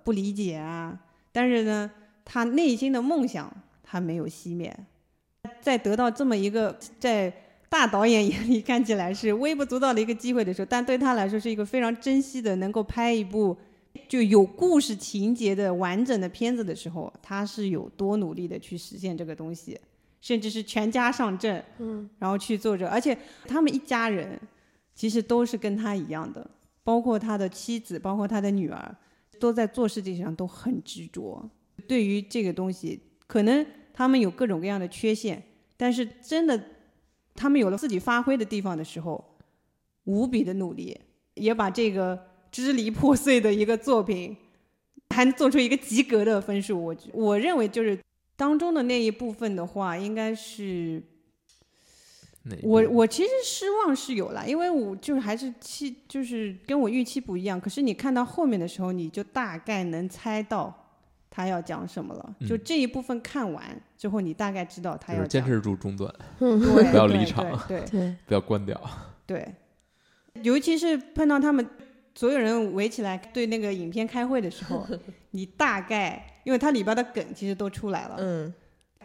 [0.04, 1.00] 不理解啊，
[1.32, 1.90] 但是呢，
[2.26, 3.50] 他内心的梦想
[3.82, 4.78] 他没有熄灭，
[5.62, 7.32] 在得到这么一个在
[7.70, 13.56] 大导演眼里看起来是微不足道的一个机会的时候，但对他来说是一个非常珍惜的，能够拍一部
[14.08, 19.80] 就有故事情节的完整的片子的时候，他是有多努力的去实现这个东西，
[20.20, 24.40] 甚至是全家上阵，嗯，然后去做着，而且他们一家人
[24.94, 26.46] 其实都是跟他一样的，
[26.84, 28.96] 包括他的妻子，包括他的女儿，
[29.40, 31.50] 都在做事情上都很执着。
[31.88, 33.66] 对于这个东西，可能
[34.02, 35.44] 他们有各种各样的缺陷，
[35.78, 36.60] 但是真的，
[37.36, 39.38] 他们有了自己发挥的地方的时候，
[40.06, 41.00] 无比的努力，
[41.36, 42.20] 也把这个
[42.52, 44.36] 支离破碎的一个作品，
[45.12, 46.84] 还能做出一个及格的分数。
[46.84, 47.96] 我我认为就是
[48.36, 51.04] 当中的那一部分的话，应该是
[52.64, 57.62] 我我其实失望是有了，因为我就是还是期就是跟我预期不一样。
[57.62, 60.81] 可是你看到后面的时候，你就大概能猜到
[61.32, 62.36] 他要讲什么了。
[62.48, 63.64] 就嗯这一部分看完
[63.98, 68.80] 之后，你大概知道他就要坚持住中段，对，不要离场对不要关掉。
[69.26, 69.56] 对，
[70.44, 71.66] 尤其是碰到他们
[72.14, 74.86] 所有人围起来对那个影片开会的时候，
[75.32, 78.54] 你大概因为它里边的梗其实都出来了，嗯，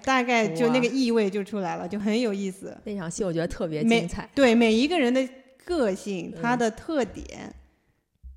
[0.02, 2.76] 大概就那个意味就出来了，就很有意思。
[2.84, 4.28] 那场戏我觉得特别没精彩。
[4.34, 5.26] 对每一个人的
[5.64, 7.54] 个性，他嗯的特点，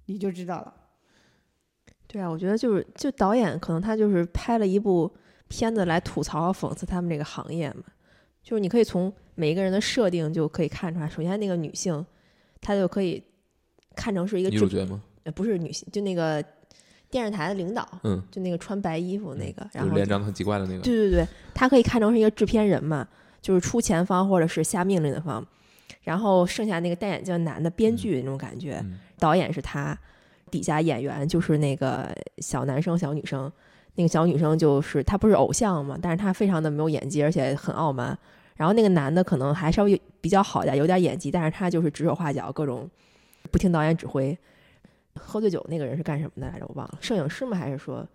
[0.06, 0.76] 你就知道了。
[2.12, 5.10] 对啊，我觉得就是就导演可能他就是拍了一部
[5.48, 7.84] 片子来吐槽和讽刺他们这个行业嘛，
[8.42, 12.04] 就是你可以从每一个人的设定就可以看出来，首先那个女性，
[12.60, 13.24] 她就可以
[13.96, 15.00] 看成是一个主角吗？
[15.24, 16.44] 呃不是女性，就那个
[17.12, 20.82] 电视台的领导，嗯，就那个穿白衣服那个，然后脸长得很奇怪的那个。
[20.82, 23.08] 对对对，他可以看成是一个制片人嘛，
[23.40, 25.46] 就是出钱方或者是下命令的方，
[26.02, 29.98] 然后剩下那个戴眼镜的男的编剧那种感觉，嗯导演是他，
[30.50, 32.10] 底下演员就是那个
[32.40, 33.52] 小男生、小女生。
[33.96, 38.18] 那个小女生就是她不是偶像嘛，但是她非常的没有演技，而且很傲慢。
[38.56, 42.90] 然后那个男的可能还稍微比较好点，有点演技，但是他就是指手画脚，各种
[43.52, 44.38] 不听导演指挥。
[45.16, 46.66] 喝醉酒那个人是干什么的来着？
[46.68, 47.58] 我忘了，摄影师吗？
[47.58, 48.08] 还是说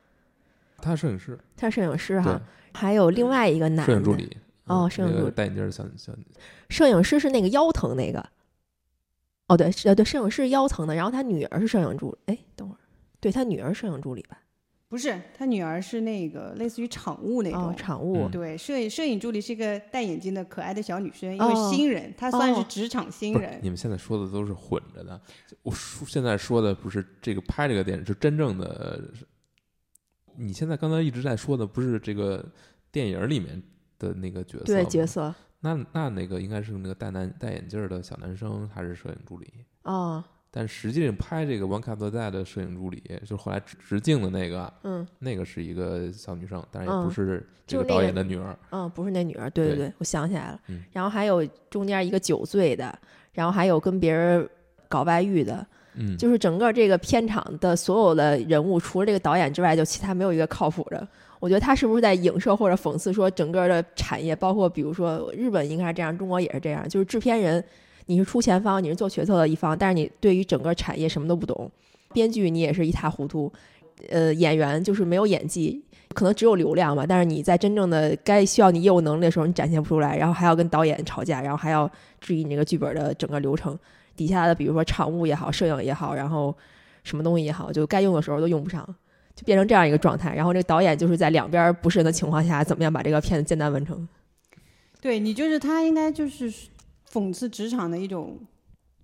[0.79, 2.40] 他是摄影师，他是摄影师哈？，
[2.73, 4.37] 还有另外一个男的，摄影助理。
[4.66, 6.12] 哦摄影助理戴眼镜小小
[6.70, 8.25] 摄影师是那个腰疼那个。
[9.48, 12.78] 哦，对，是呃，对，摄影师腰疼的，然后他女儿是摄影助，哎，等会儿，
[13.20, 14.38] 对他女儿是摄影助理吧？
[14.88, 17.68] 不是，他女儿是那个类似于场务那种。
[17.70, 23.59] 哦，场务，嗯对，摄影摄影助理是一个戴眼镜的可爱的小女生，因为哦新人，她算是哦职场新不是人。
[23.61, 25.20] 你们现在说的都是混着的。
[25.62, 29.02] 我说现在说的不是这个拍这个电影，就真正的。
[30.37, 32.44] 你现在刚才一直在说的不是这个
[32.92, 33.61] 电影里面
[33.98, 39.50] 的那个角色对角色，那那那个应该是那个戴男戴眼镜儿的小男生，他是摄影助理。
[39.85, 48.55] 哦，但实际上拍这个《One Cut Dead》的摄影助理，就是后来直直径的那个，嗯那个是一个小女生，但是也不嗯是这个导演的女儿。
[48.72, 50.61] 嗯，不是那女儿，对对对对，我想起来了。
[50.68, 52.96] 嗯然后还有中间一个酒醉的，
[53.33, 54.46] 然后还有跟别人
[54.87, 61.09] 搞外遇的，嗯，就是整个这个片场的所有的人物，除了这个导演之外，就其他没有一个靠谱的。
[61.44, 67.62] 我觉得他是不是在影射或者讽刺说整个的产业，包括比如说日本应该是这样，中国也是这样，就是制片人
[68.07, 71.70] 你是出钱方，你是做决策的一方，但是你对于整个产业什么都不懂，
[72.14, 73.52] 编剧你也是一塌糊涂，
[74.09, 81.87] 呃，演员就是没有演技，可能只有流量吧，但是你在真正的该需要你业务能力的时候，你展现不出来，然后还要跟导演吵架，然后还要
[82.22, 83.78] 质疑你这个剧本的整个流程，
[84.16, 86.57] 底下的比如说场务也好，摄影也好，然后
[87.02, 88.83] 什么东西也好，就该用的时候都用不上。
[89.35, 94.09] 就变成这样一个状态，然后这个导演就是在两边不是人的情况下，怎么样把这个片子简单完成？
[95.01, 96.53] 对你就是他应该就是
[97.11, 98.38] 讽刺职场的一种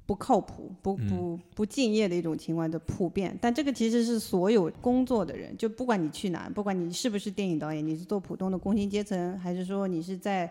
[0.07, 3.37] 不靠谱、不不不敬业的一种情况的普遍。
[3.40, 10.49] 但这个其实是所有工作的人，就不管你去哪，不管你是不是电影导演，你是做普通的工薪阶层，还是说你是在，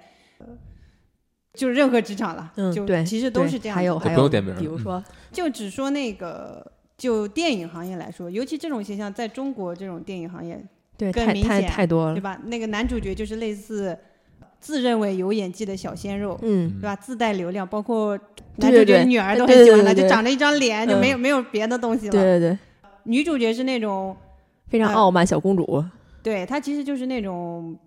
[1.53, 3.75] 就是任何职场了，嗯，就对，其实都是这样。
[3.75, 6.69] 还有还有，比如说，就只说那个。
[6.99, 10.61] 就电影行业来说，尤其这种现象，在中国这种电影行业，
[10.97, 12.37] 对，更明显，太多了，对吧？
[12.43, 13.97] 那个男主角就是类似
[14.59, 16.93] 自认为有演技的小鲜肉，嗯，对吧？
[16.97, 18.19] 自带流量，包括
[18.57, 22.11] 男主角女儿都很喜欢他，就长着一张脸，就没有没有别的东西了。
[22.11, 22.57] 对对对，
[23.03, 24.13] 女主角是那种
[24.67, 25.81] 非常傲慢小公主，
[26.21, 27.79] 对她其实就是那种，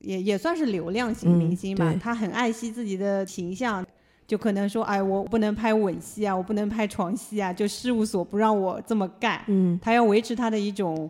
[0.00, 3.86] 也也算是流量型明星吧，她很爱惜自己的形象。
[4.26, 9.42] 就可能说，哎，我不能拍吻戏啊，我不能拍床戏啊，就事务所不让我这么干。
[9.48, 11.08] 嗯，他要维持他的一种，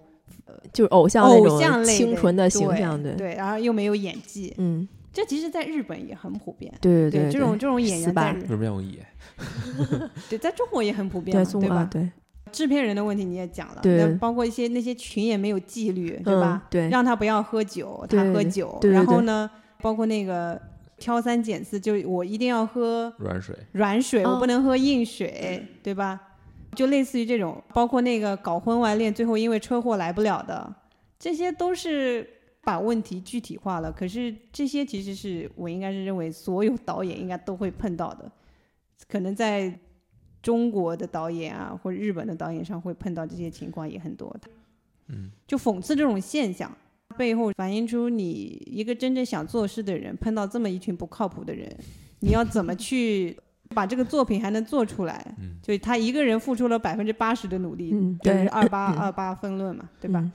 [0.72, 4.52] 就是偶像偶像类清纯的形象，对对，然后又没有演技。
[4.58, 6.72] 嗯，这其实，在日本也很普遍。
[6.80, 9.06] 对对对，这种这种演员在日本有演，
[10.28, 11.88] 对，在中国也很普遍，对吧？
[11.88, 12.10] 对，
[12.50, 16.64] 制片人的问题你也讲了，对，包括一些那些群也没有纪律，对吧？
[16.68, 19.48] 对，让他不要喝酒，他喝酒，然后呢，
[19.80, 20.60] 包括那个。
[20.98, 26.20] 挑三拣四，就我一定要喝软水，软水，我不能喝硬水，对吧？
[26.74, 30.74] 就类似于这种，包括那个搞婚外恋，最后因为车祸来不了的，
[31.18, 32.28] 这些都是
[32.62, 33.92] 把问题具体化了。
[33.92, 38.30] 可是这些其实是我应该是认为所有导演应该都会碰到的，
[39.08, 39.78] 可能在
[40.42, 44.50] 中国的导演啊，或者日本的导演上会碰到这些情况也很多的。
[45.08, 46.70] 嗯，就讽刺这种现象。
[47.16, 51.68] 背后反映出你一个真正想做事的人碰到这么一群不靠谱的人，
[52.20, 53.36] 你要怎么去
[53.70, 55.34] 把这个作品还能做出来？
[55.38, 60.30] 嗯，就他一个人付出了百分之八十的努力，对，二八二八分论嘛，对吧？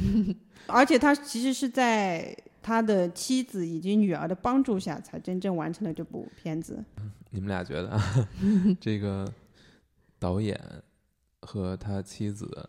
[0.66, 6.82] 而且他其实是在他的妻子以及女儿的帮助下，才真正完成了这部片子。
[7.30, 8.00] 你们俩觉得
[8.80, 9.26] 这个
[10.18, 10.60] 导演
[11.40, 12.68] 和他妻子？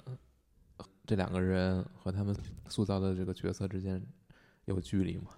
[1.05, 2.35] 这两个人和他们
[2.67, 4.01] 塑造的这个角色之间
[4.65, 5.31] 有距离吗？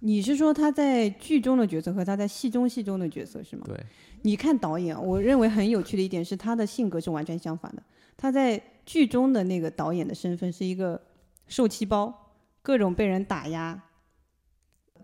[0.00, 3.62] 你是说他在剧中的角色和他在戏中戏中的角色是吗？
[3.66, 3.78] 对，
[4.22, 7.82] 你看导演，我认为很有趣的一点是他的性格是完全相反的。
[8.16, 11.00] 他在剧中的那个导演的身份是一个
[11.48, 13.82] 受气包，各种被人打压。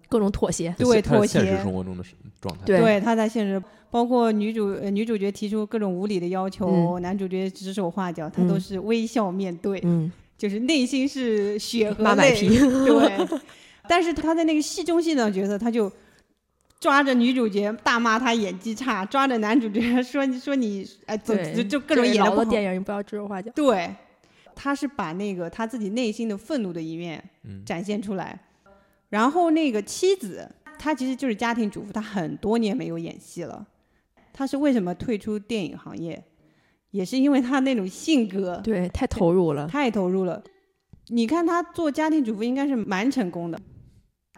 [0.08, 1.38] 各种妥协，对妥协。
[1.38, 2.02] 现实生活中的
[2.40, 13.38] 状态，对他在现实，包括女主女主角提出各种无理的要求，男主角指手画脚，他都是微笑面对，嗯，就是内心是血和泪，对。
[13.88, 15.90] 但是他在那个戏中戏的角色，他就
[16.78, 22.44] 抓着女主角大骂她演技差，抓着男主角说说你哎，就就各种演的不好。
[22.44, 23.50] 电影你不要指手画脚。
[23.52, 23.92] 对，
[24.54, 27.20] 他是把那个他自己内心的愤怒的一面
[27.66, 28.38] 展现出来。
[29.08, 30.48] 然后那个妻子，
[30.78, 33.66] 她其实就是家庭主妇，她很多年没有演戏了。
[34.40, 36.24] 她是为什么退出电影行业？
[36.92, 40.42] 也是因为他那种性格，对，太投入了，太投入了。
[41.08, 43.60] 你看他做家庭主妇应该是蛮成功的，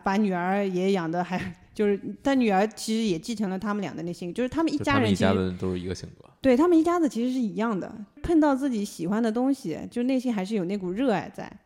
[0.03, 1.41] 把女儿也养的还
[1.73, 6.29] 就是，他女儿其实也继承了他们俩的那性格，就是他们一家人，一家子都是一个性格。
[6.41, 11.61] 对他们一家子其实是一样的，碰到自己喜欢的东西，就内心还是有那股热爱在，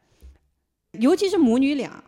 [1.01, 2.05] 尤其是母女俩。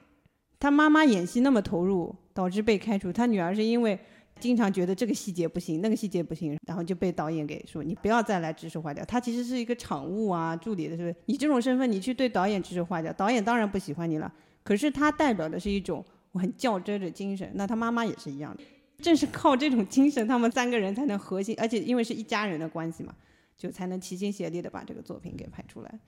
[0.61, 3.11] 他妈妈演戏那么投入，导致被开除。
[3.11, 3.99] 他女儿是因为
[4.39, 9.05] 经常觉得这个细节不行，那个细节不行，然后就被导演给说你不要再来指手画脚。
[9.05, 11.15] 他其实是一个场务啊，助理的，是不是？
[11.27, 14.33] 你这种身份，你去对导演指手画脚，导演当然不喜欢你了。
[14.63, 17.51] 可是他代表的是一种我很较真的精神。
[17.55, 18.63] 那他妈妈也是一样的，
[18.99, 23.15] 正是靠这种精神，他们三个人才能核心，而且因为是一家人的关系嘛，
[23.57, 26.01] 就才能齐心协力的把这个作品给拍出来。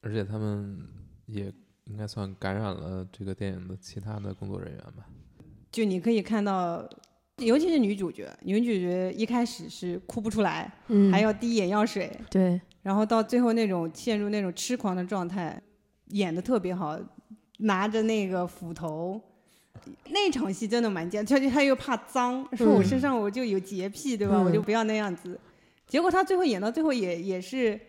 [0.00, 0.86] 而且他们
[1.26, 1.52] 也。
[1.86, 5.06] 应该算感染了这个电影的其他的工作人员吧。
[5.70, 6.88] 就你可以看到，
[7.38, 15.60] 尤其是女主角，女主角一开始是哭不出来，嗯，还要滴眼药水，对，然后到最后那种陷入那种痴狂的状态，
[16.08, 16.98] 演的特别好，
[17.58, 19.20] 拿着那个斧头，
[20.10, 24.40] 那场戏真的蛮贱，他他又怕脏，说我身上我就有洁癖，对吧？
[24.40, 25.38] 我就不要那样子。
[25.86, 27.80] 结果他最后演到最后也也是。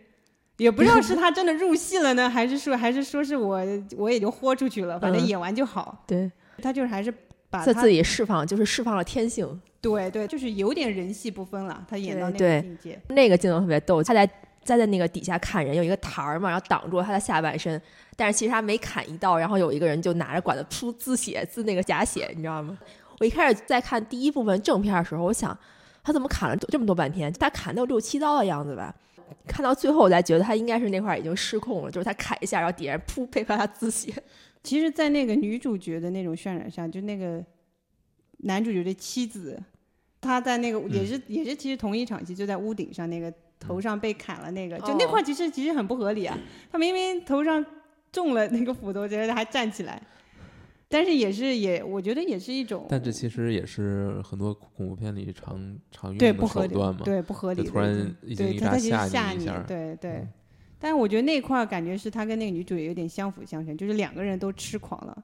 [0.57, 3.59] 也不知道是他真的入戏了呢，还是说还是说是我
[3.97, 6.05] 我也就豁出去了，反正嗯演完就好。
[6.07, 7.13] 对，他就是还是
[7.49, 9.61] 把他自己释放，就是释放了天性。
[9.81, 12.99] 对对，就是有点人戏不分了，他演到那对个境界。
[13.09, 14.25] 那个镜头特别逗，他在
[14.63, 17.79] 站在那个底下砍人，有一个台儿嘛，然后挡住了他的下半身，
[18.15, 22.75] 但是其实他每砍一刀，然后有一个人就拿着管子噗滋血，滋那个假血，你知道吗？
[23.19, 25.55] 我一开始在看第一部分正片的时候，我想
[26.03, 27.31] 他怎么砍了这么多半天？
[27.33, 28.93] 他砍到六七刀的样子吧。
[29.47, 34.11] 看到最后，我才觉得他应该是那块儿已经失控了，就是他砍一下，然后底下人噗配合他滋血。
[34.65, 37.41] 其实，在那个女主角的那种渲染下，就那个
[38.37, 39.61] 男主角的妻子，
[40.19, 46.35] 他在那个也是、也是其实同一场戏，就在屋顶上那个头上被砍了那个，就那哦块其实其实很不合理啊。
[46.71, 47.63] 他明明头上
[48.11, 50.01] 中了那个斧头，觉得还站起来，
[50.89, 57.01] 但是也是也我觉得也是一种但这其实也是很多恐怖片里常常用的对不合理手段嘛。
[57.05, 60.11] 对不合理的就突然一惊一乍吓吓你一下儿对对。
[60.11, 60.29] 嗯
[60.85, 65.23] 但是我觉得那块儿感觉是他跟那个女主也有点相辅相成，就是两个人都痴狂了，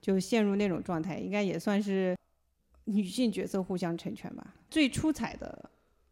[0.00, 2.16] 就陷入那种状态，应该也算是
[2.84, 4.54] 女性角色互相成全吧。
[4.70, 5.68] 最出彩的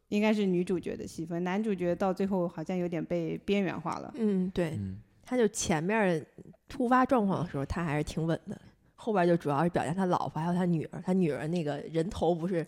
[0.08, 4.12] 应该是女主角的戏份，男主角到最后好像有点被边缘化了。
[4.18, 6.22] 嗯，对，嗯，他就前面
[6.68, 8.60] 突发状况的时候，他还是挺稳的，
[8.96, 12.66] 后边就主要是表现他老婆还有他女儿，他女儿那个人头不是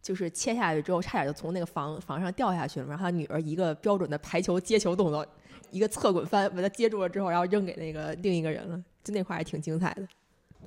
[0.00, 5.26] 就是切下去之后，差点就从那个房房上掉下去了嘛，然后他女儿一个标准的排球接球动作，
[5.70, 10.06] 一个侧滚翻把他接住了之后，然后扔给那个另一个人了，就那块儿还挺精彩的。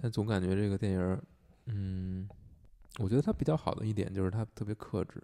[0.02, 1.22] 但总感觉这个电影儿，
[1.66, 2.28] 嗯，
[3.00, 5.22] 我觉得它比较好的一点就是它特别克制。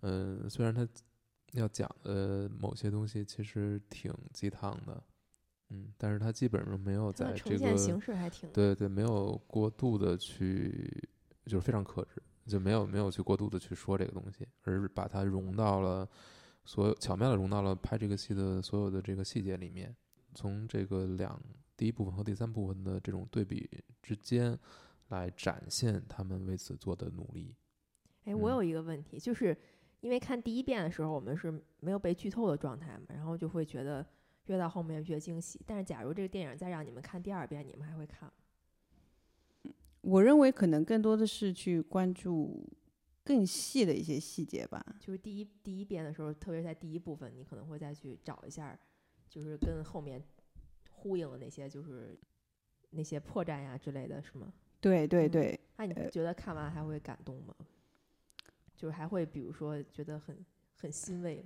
[0.00, 0.86] 嗯，虽然它
[1.52, 5.02] 要讲的某些东西其实挺鸡汤的，
[5.70, 11.08] 嗯，但是它基本上没有在这个呈现形式还挺对对，没有过度的去，
[11.46, 16.06] 就是非常克制，就没有没有去过度的去说这个东西，而是把它融到了
[16.64, 19.94] 所有巧妙的融到了拍这个戏的所有的这个细节里面。
[20.36, 21.40] 从这个两
[21.76, 23.70] 第一部分和第三部分的这种对比
[24.02, 24.58] 之间，
[25.10, 27.54] 来展现他们为此做的努力。
[28.24, 29.56] 哎，我嗯有一个问题，就是
[30.00, 34.04] 因为看第一遍的时候，我们是没有被剧透的状态嘛，然后就会觉得
[34.46, 35.60] 越到后面越惊喜。
[35.64, 39.72] 但是假如这个电影再让你们看第二遍，你们还会看吗？
[40.00, 42.68] 我认为可能更多的是去关注
[43.24, 44.84] 更细的一些细节吧。
[45.00, 48.78] 就是第一第一遍的时候，特别是在第一部分，你可能会再去找一下，
[49.28, 50.22] 就是跟后面
[50.90, 52.18] 呼应的那些，就是
[52.90, 54.46] 那些破绽呀之类的，是吗？
[54.48, 57.54] 嗯对对对，那你呃觉得看完还会感动吗？
[58.76, 60.44] 就是还会比如说觉得很
[60.76, 61.42] 很欣慰，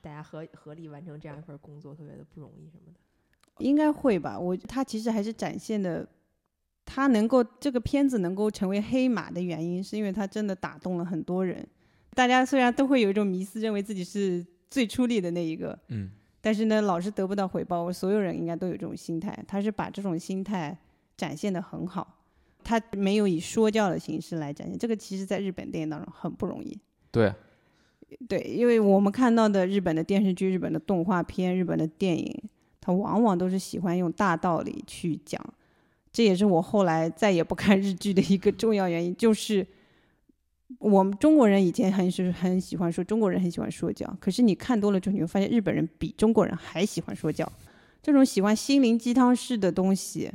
[0.00, 3.00] 大家合合力完成这样一份工作，特别的不容易什么的。
[3.58, 4.38] 应该会吧。
[4.38, 6.08] 我他其实还是展现的，
[6.94, 11.66] 他能够这个片子能够成为黑马的原因，是因为他真的打动了很多人。
[12.14, 16.08] 大家虽然都会有一种迷思，认为自己是最出力的那一个，嗯
[16.40, 17.82] 但是呢，老是得不到回报。
[17.82, 20.78] 我所有人应该都有这种心态，他是把这种心态
[21.16, 22.20] 展现的很好。
[22.62, 26.78] 他没有以说教的形式来展现，这个其实在日本电影当中很不容易。
[27.10, 27.32] 对，
[28.28, 32.42] 对，因为我们看到的日本的电视剧、日本的动画片、日本的电影，
[32.80, 35.44] 它往往都是喜欢用大道理去讲。
[36.14, 39.66] 这也是我后来再也不看日剧的一个重要原因，就是
[40.78, 47.50] 我们中国人以前很是很喜欢说中国人很喜欢说教，可是你看多了之后，你会发现日本人比中国人还喜欢说教。
[48.00, 50.30] 这种喜欢心灵鸡汤式的东西，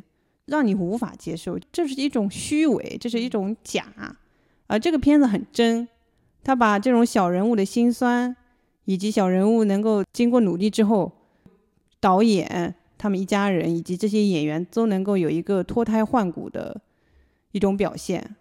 [0.47, 3.85] 让你无法接受，这是一种虚伪，这是一种假。
[4.67, 5.87] 而这个片子很真，
[6.43, 8.35] 他把这种小人物的辛酸，
[8.83, 11.11] 以及小人物能够经过努力之后，
[11.99, 16.79] 导演他们一家人以及这些演员都能够有一个脱胎换骨的
[17.53, 18.35] 一种表现。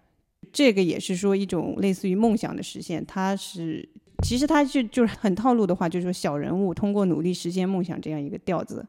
[0.52, 3.86] 这个也是说一种类似于梦想的实现，它是
[4.22, 8.84] 其实它就就是很套路的话，就是说小人物通过努力实现梦想这样一个调子，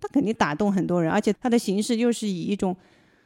[0.00, 2.76] 它肯定打动很多人，而且它的形式又是以一种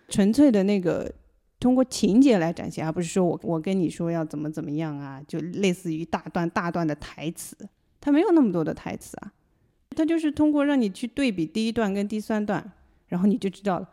[0.08, 1.10] 纯粹的那个
[1.58, 7.56] 通过情节来展现，而不是说我我跟你说要怎么怎么样啊，就类似于大段大段的台词，
[8.00, 9.32] 它没有那么多的台词啊，
[9.98, 12.64] 它就是通过让你去对比第一段跟第三段，
[13.08, 13.90] 然后你就知道了，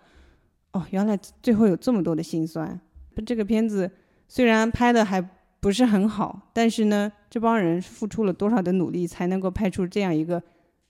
[0.74, 2.80] 哦，原来最后有这么多的心酸。
[3.26, 3.90] 这个片子
[4.28, 5.20] 虽然拍的还
[5.60, 10.40] 不是很好，但是呢，这帮人付出了多少的努力才能够拍出这样一个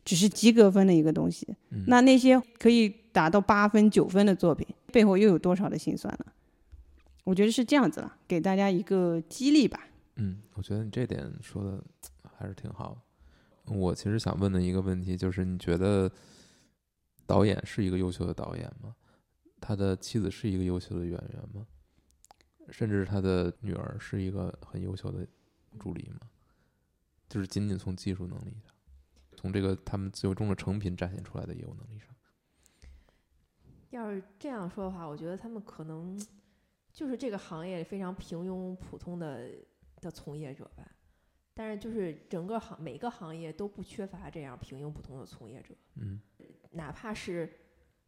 [0.04, 1.48] 只是及格分的一个东西？
[1.70, 6.26] 嗯那那些可以达到八分、九分的作品，背后又有多少的心酸呢？
[7.24, 9.80] 我觉得是这样子了，给大家一个激励吧。
[10.18, 11.82] 嗯，我觉得你这点说的
[12.38, 12.98] 还是挺好的。
[13.68, 16.12] 我其实想问的一个问题就是，你觉得
[17.26, 18.96] 导演是一个优秀的导演吗？
[19.60, 21.66] 他的妻子是一个优秀的演员吗？
[22.70, 25.28] 甚至他的女儿是一个很优秀的
[25.80, 26.30] 助理吗？
[27.28, 28.74] 就是仅仅从技术能力上，
[29.36, 32.10] 从这个他们最终的成品展现出来的业务能力上。
[33.90, 36.20] 要是这样说的话，我觉得他们可能
[36.94, 39.50] 就是这个行业里非常平庸普通的
[40.02, 40.86] 的从业者吧。
[41.58, 46.22] 但是就是整个行每个行业都不缺乏这样平庸普通的从业者，嗯
[46.72, 47.50] 哪怕是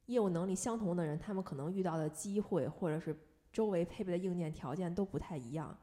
[0.07, 3.17] 业务能力相同的人，他们可能遇到的机会或者是
[3.51, 5.75] 周围配备的硬件条件都不太一样，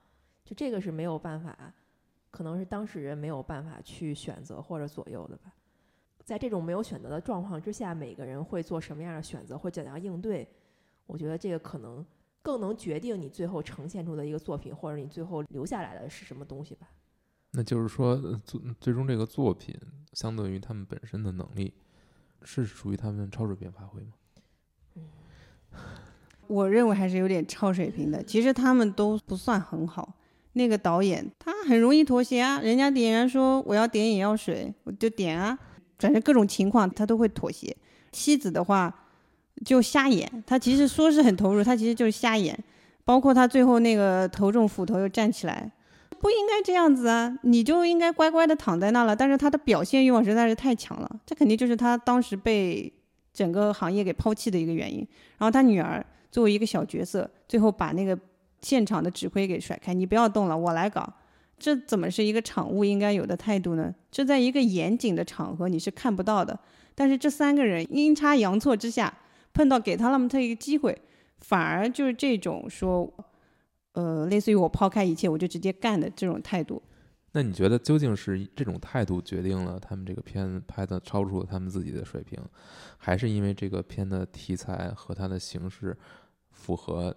[0.44, 1.74] 就这个是没有办法，
[2.30, 5.54] 可能是当事人没有办法去选择或者左右的吧。
[6.22, 10.46] 在这种没有选择的状况之下，每个人会做什么样的选择会怎样应对？
[11.06, 12.04] 我觉得这个可能
[12.42, 16.88] 更能决定你最后呈现出的一个作品，或者你最后留下来的是什么东西吧。
[17.56, 19.74] 那就是说，最最终这个作品
[20.12, 21.72] 相对于他们本身的能力，
[22.42, 24.12] 是属于他们超水平发挥吗？
[26.48, 28.22] 我认为还是有点超水平的。
[28.22, 30.14] 其实他们都不算很好。
[30.56, 35.58] 那个导演他很容易妥协啊，人家演员说我要点眼药水，我就点啊，
[35.98, 37.76] 反正各种情况他都会妥协。
[38.12, 38.92] 妻子的话
[39.64, 42.56] 就瞎演，他其实说是很投入，他其实就是瞎演。
[43.04, 45.70] 包括他最后那个头中斧头又站起来，
[46.24, 49.14] 不应该这样子啊，你就应该乖乖的躺在那了。
[49.14, 52.90] 但是他的表现欲望实在是太强了，这肯定就是他当时被
[53.34, 55.06] 整个行业给抛弃的一个原因。
[55.36, 58.18] 然后他女儿作为一个小角色，最后把那个
[58.62, 61.06] 现场的指挥给甩开，你不要动了，我来搞。
[61.58, 63.94] 这怎么是一个场务应该有的态度呢？
[64.10, 66.58] 这在一个严谨的场合你是看不到的。
[66.94, 69.12] 但是这三个人阴差阳错之下
[69.52, 70.98] 碰到，给他那么他一个机会，
[71.42, 73.12] 反而就是这种说，
[73.94, 76.80] 呃，类似于我抛开一切我就直接干的这种态度。
[77.32, 82.38] 那你觉得究竟是这种态度决定了他们这个片拍的超出了他们自己的水平，
[82.96, 85.96] 还是因为这个片的题材和它的形式
[86.52, 87.16] 符合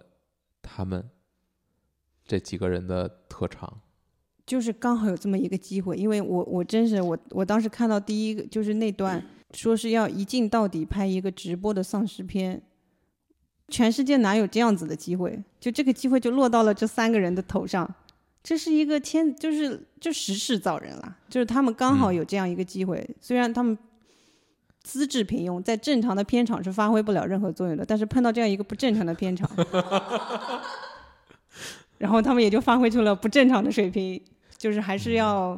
[0.60, 1.08] 他们
[2.24, 3.80] 这几个人的特长？
[4.44, 12.60] 就是刚好有这么一个机会，因为我我真是我我当时看到第一个就是那段说是要一镜到底拍一个直播的丧尸片，
[13.68, 15.38] 全世界哪有这样子的机会？
[15.60, 17.88] 就这个机会就落到了这三个人的头上，
[18.42, 23.76] 这是一个天就是就时势造人了，就是他们刚好有这样一个机会，虽然他们
[24.82, 29.50] 资质平庸，在正常的片场是发挥不了任何作用的，但是碰到这样一个不正常的片场，
[31.98, 34.20] 然后他们也就发挥出了不正常的水平。
[34.56, 35.56] 就是还是要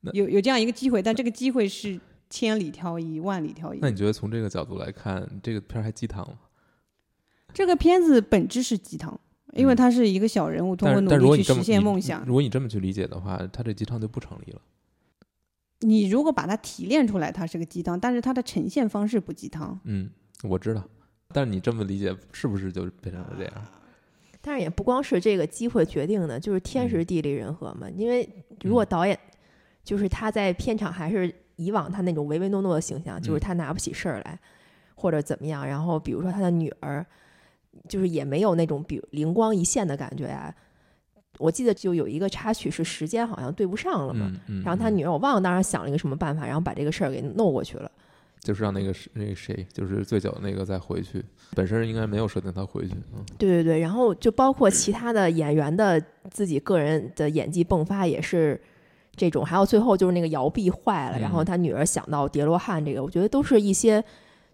[0.00, 1.96] 那有有这样一个机会，但这个机会是
[2.28, 3.88] 千里挑一、万里挑一那。
[3.88, 6.34] 你觉得从这个角度来看，这个片儿还鸡汤吗？
[7.58, 9.18] 这个片子本质是鸡汤，
[9.54, 12.24] 因为嗯它是一个小人物通过努力去实现梦想。
[12.24, 14.60] 如果你这么去理解的话，他这鸡汤就不成立了。
[15.80, 19.76] 你如果把它提炼出来，它是个鸡汤，但是它的呈现方式不鸡汤。
[19.82, 20.08] 嗯，
[20.44, 20.84] 我知道，
[21.34, 23.52] 但是你这么理解，是不是就变成了这样？
[24.40, 27.90] 但是也不光是这个机会决定的，就是天时地利人和嘛。
[27.90, 28.28] 因为
[28.62, 29.18] 如果导演
[29.82, 34.38] 就是他在片场还是以往他那种唯唯诺诺的形象，就是嗯他拿不起事儿来，
[34.94, 35.66] 或者怎么样。
[35.66, 37.04] 然后比如说他的女儿，
[37.88, 40.54] 就是也没有那种比灵光一现的感觉啊。
[41.38, 44.62] 我记得就有一个插曲是时间好像对不上了嘛，嗯嗯。
[44.64, 47.90] 然后他嗯女儿我忘了当时想了一个什么办法，然后把这个事儿给弄过去了。
[48.40, 51.22] 就是让那个谁那个谁，就是醉酒那个再回去，
[51.54, 56.00] 本身应该没有设定他回去，嗯对对对，然后就包括其他的演员的
[56.30, 58.60] 自己个人的演技迸发也是
[59.16, 64.02] 这种，还有最后就是那个摇臂坏了，然后嗯他女儿想到叠罗汉这个，我觉得都是一些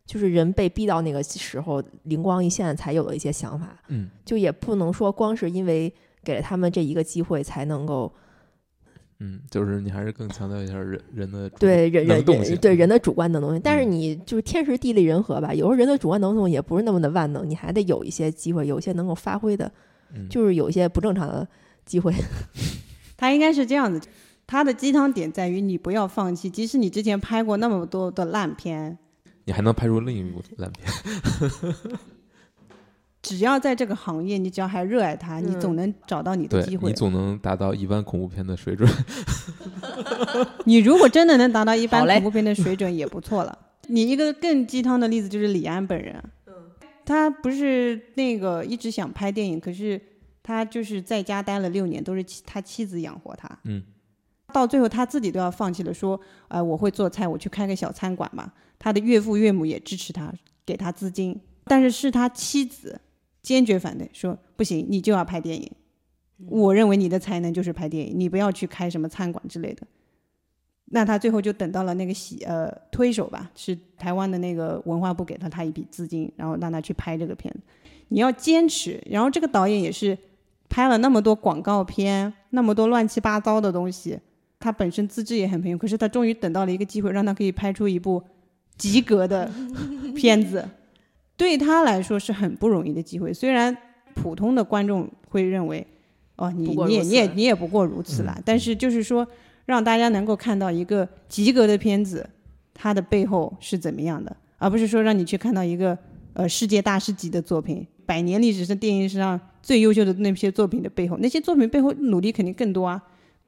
[0.07, 5.92] 就是人被逼到那个时候灵光一现才有的一些想法，嗯，就也不能说光是因为
[6.22, 8.12] 给了他们这一个机会才能够
[9.20, 13.92] 嗯，就是你还是更强调一下人人的对人人能动性人对人的主观能动性，但是嗯。
[13.92, 19.72] 你就是天时地利人和吧，有时候人的主观能动也不是那么的万能，你还得有一些机会，有一些能够发挥的，
[20.12, 20.28] 嗯。
[20.28, 21.46] 就是有一些不正常的
[21.86, 22.12] 机会。
[23.16, 24.07] 他应该是这样子，
[24.46, 28.98] 他的鸡汤点在于你不要放弃，即使你之前拍过那么多的烂片，
[29.45, 30.88] 你还能拍出另一部烂片，
[33.22, 36.95] 只要在这个行业，你只要还热爱它，你嗯总能找到你的机会你。
[36.95, 38.88] 总能达到一般恐怖片的水准。
[40.64, 43.59] 你如果真的能达到一般恐怖片的水准，也不错了。
[43.88, 46.22] 你一个更鸡汤的例子就是李安本人，
[47.05, 50.01] 他不是那个一直想拍电影，可是
[50.42, 53.49] 他就是在家待了六年，都是妻他妻子养活他。
[53.64, 53.82] 嗯，
[54.53, 56.18] 到最后他自己都要放弃了，说，
[56.49, 58.53] 呃，我会做菜，我去开个小餐馆吧。
[58.79, 60.33] 他的岳父岳母也支持他，
[60.66, 63.01] 给他资金，但是是他妻子
[63.43, 65.70] 坚决反对，说不行，你就要拍电影。
[66.49, 69.87] 我认为你的才能就是拍电影，你不要去开什么餐馆之类的。
[70.87, 77.61] 那他最后就等到了那个喜呃推手吧，是台湾的那个文化部给了他一笔资金，然后让他去拍这个片子。
[78.09, 80.16] 你要坚持，然后这个导演也是
[80.68, 84.18] 拍了那么多广告片，那么多乱七八糟的东西，
[84.61, 88.22] 他本身资质也很平庸，可是他终于等到了一个机会，让他可以拍出一部
[88.77, 89.51] 及格的
[90.14, 90.68] 片子，
[91.37, 93.33] 对他来说是很不容易的机会。
[93.33, 93.77] 虽然
[94.14, 95.87] 普通的观众会认为，
[96.37, 99.27] 哦，你你也你也你也不过如此啦，嗯但是就是说，
[99.66, 102.29] 让大家能够看到一个及格的片子，
[102.72, 105.97] 它的背后是怎么样的，而不是说让你去看到一个
[106.33, 113.03] 呃世界大师级的作品，百年历史是电影史上最优秀的那些作品的背后，那些作品背后努力肯定更多啊。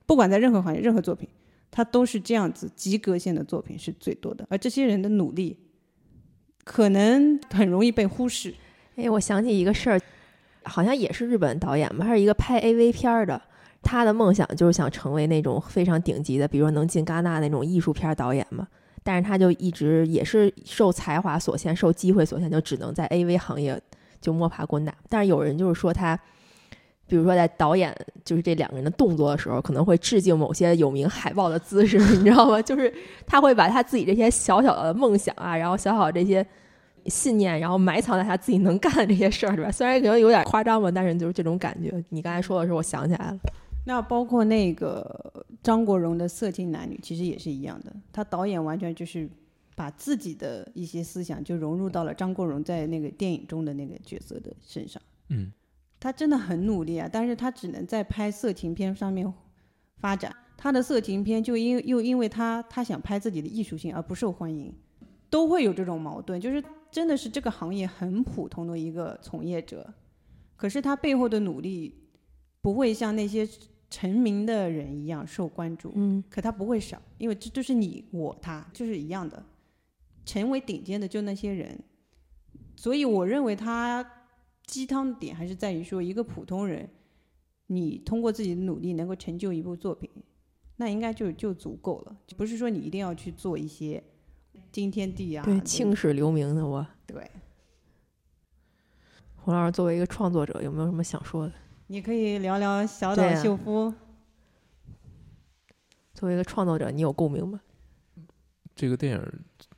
[0.06, 1.28] 不管在任何行业、任何作品，
[1.76, 5.58] 他都是这样子及格线的作品是最多的，而这些人的努力，
[6.64, 8.54] 可能很容易被忽视。
[8.94, 10.00] 哎，我想起一个事儿，
[10.64, 13.42] 好像也是日本导演吧，他是一个拍 AV 片儿的。
[13.82, 18.66] 他的梦想就是想成为那种非常顶级的，比如说能进戛纳那种艺术片导演嘛。
[19.02, 23.78] 但是他就一直也是受才华所限，受机会所限，就只能在 AV 行业
[24.22, 24.94] 就摸爬滚打。
[25.10, 26.18] 但是有人就是说他，
[27.06, 27.94] 比如说在导演
[28.24, 32.60] 就是这两个人的动作的时候，可能会致敬某些有名海报的姿势， 你知道吗？
[32.60, 32.92] 就是
[33.26, 36.44] 他会把他自己这些小小的梦想啊，然后小小的这些
[37.06, 39.72] 信念，然后埋藏在他自己能干的这些事儿里边。
[39.72, 42.02] 虽然可能有点夸张吧，但是就是这种感觉。
[42.08, 43.38] 你刚才说的时候，我想起来了。
[43.84, 45.32] 那包括那个
[45.62, 47.92] 张国荣的《色情男女》，其实也是一样的。
[48.12, 49.30] 他导演完全就是
[49.76, 55.00] 把自己的一些思想就融入到了张国荣在那个电影中的那个角色的身上。
[55.28, 55.52] 嗯，
[56.06, 59.34] 他真的很努力啊，但是他只能在拍色情片上面
[59.96, 60.32] 发展。
[60.56, 64.72] 他的色情片就因又因为他他想拍自己的艺术性而不受欢迎，
[65.28, 66.40] 都会有这种矛盾。
[66.40, 69.92] 就是真的是这个行业很普通的一个从业者，
[70.54, 71.92] 可是他背后的努力
[72.62, 73.44] 不会像那些
[73.90, 75.90] 成名的人一样受关注。
[75.96, 79.44] 嗯，可他不会少，因为这都是你我他就是一样的，
[80.24, 81.76] 成为顶尖的就那些人，
[82.76, 84.08] 所以我认为他
[84.66, 86.90] 鸡汤的点还是在于说，一个普通人，
[87.68, 90.10] 你通过自己的努力能够成就一部作品，
[90.76, 94.02] 那应该就就足够了，不是说你一定要去做一些
[94.72, 96.86] 惊天地啊，对，青史留名的我。
[97.06, 97.30] 对，
[99.36, 101.52] 胡老师作为一个创作者，有没有什么想说的？
[101.86, 103.94] 你可以聊聊小岛秀夫，
[106.12, 107.60] 作为一个创作者，你有共鸣吗？
[108.74, 109.32] 这个电影，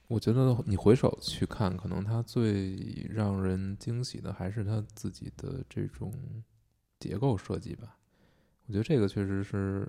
[0.09, 6.13] 我觉得你回首去看，可能它最让人惊喜的还是它自己的这种
[6.99, 7.99] 结构设计吧。
[8.67, 9.87] 我觉得这个确实是，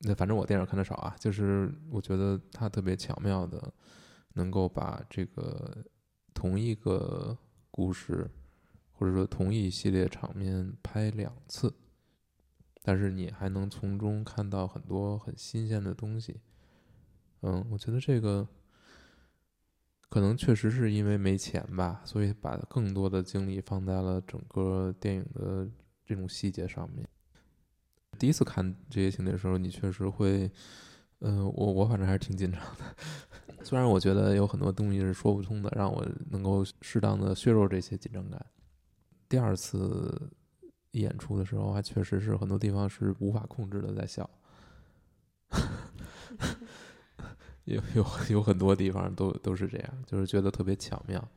[0.00, 3.72] 那反正我电影看的少啊，就是我觉得它特别巧妙的，
[4.34, 5.84] 能够把这个
[6.34, 7.36] 同一个
[7.70, 8.30] 故事，
[8.92, 11.74] 或者说同一系列场面拍两次，
[12.82, 16.42] 但是你还能从中看到很多很新鲜的东西。
[17.40, 18.46] 嗯，我觉得这个
[20.14, 25.68] 可能确实是因为没钱吧，所以把更多的精力放在了整个电影的
[26.06, 27.04] 这种细节上面。
[28.16, 30.48] 第一次看这些情节的时候，你确实会，
[31.18, 32.84] 嗯、我我反正还是挺紧张的。
[33.66, 38.46] 虽然我觉得有很多东西是说不通的，让我能够适当的削弱这些紧张感。
[39.28, 40.30] 第二次
[40.92, 44.30] 演出的时候，还确实是很多地方是无法控制的在笑。
[47.64, 51.28] 有有有很多地方都都是这样，就是觉得特别巧妙。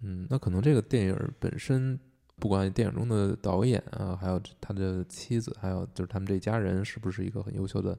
[0.00, 1.98] 嗯，那可能这个电影本身，
[2.36, 7.96] 不管电影中的导演啊，还有他的妻子，还有就是他们这家人，是不是一个很优秀的、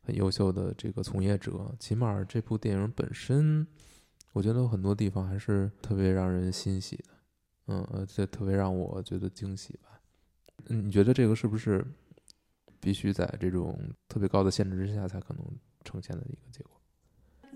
[0.00, 1.72] 很优秀的这个从业者？
[1.78, 3.64] 起码这部电影本身，
[4.32, 7.04] 我觉得有很多地方还是特别让人欣喜的。
[7.68, 10.00] 嗯，而且特别让我觉得惊喜吧。
[10.66, 11.86] 嗯，你觉得这个是不是
[12.80, 15.44] 必须在这种特别高的限制之下才可能
[15.84, 16.72] 呈现的一个结果？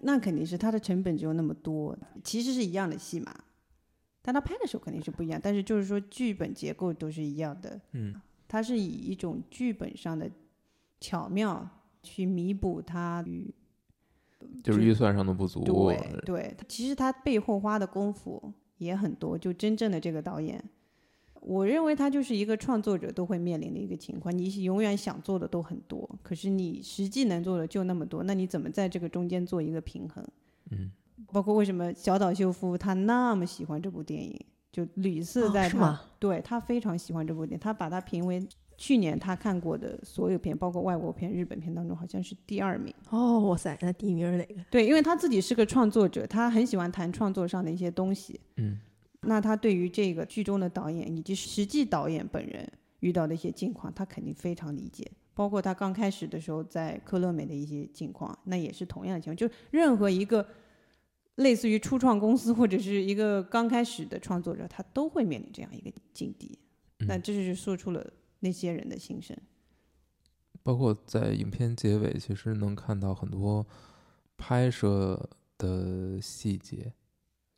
[0.03, 3.45] 那肯定是它的成本只有那么多，其实是一样的戏码，
[4.21, 10.31] 但他拍的时候肯定是不一样，但是就是说剧本结构都是一样的，嗯它是以一种剧本上的
[11.01, 11.67] 巧妙
[12.03, 13.55] 去弥补它与
[14.63, 15.63] 就是预算上的不足。
[15.63, 19.39] 对对，其实他背后花的功夫也很多。
[19.39, 20.63] 就真正的这个导演，
[21.45, 24.37] 我认为他就是一个创作者都会面临的一个情况。
[24.37, 30.25] 你永远想做的都很多，可是你实际能做的就那么多，那你怎么在这个中间做一个平衡？
[30.71, 30.91] 嗯，
[31.33, 34.41] 包括为什么小岛秀夫他那么喜欢这部电影，
[34.71, 38.41] 就屡次哦在他、是吗对他非常喜欢这部电影，他把它评为
[38.77, 42.95] 去年他看过的所有片，包括外国片、日本片当中，好像是第二名。
[43.11, 44.63] 哦，哇塞，那第一名是哪个？
[44.71, 48.41] 对，因为他自己是个创作者，他很喜欢谈创作上的一些东西。
[48.57, 48.79] 嗯
[49.23, 52.71] 那他对于这个剧中的导演以及实际导演本人
[53.01, 55.11] 遇到的一些境况，他肯定非常理解。
[55.35, 59.37] 包括他刚开始的时候在科乐美的一些境况，那也是同样的情况。
[59.37, 60.47] 就任何一个
[61.37, 66.59] 类似于初创公司或者是一个刚开始的创作者，他都会面临这样一个境地。
[66.99, 69.37] 那嗯这就是说出了那些人的心声。
[70.63, 73.67] 包括在影片结尾，其实能看到很多
[74.37, 76.93] 拍摄的细节，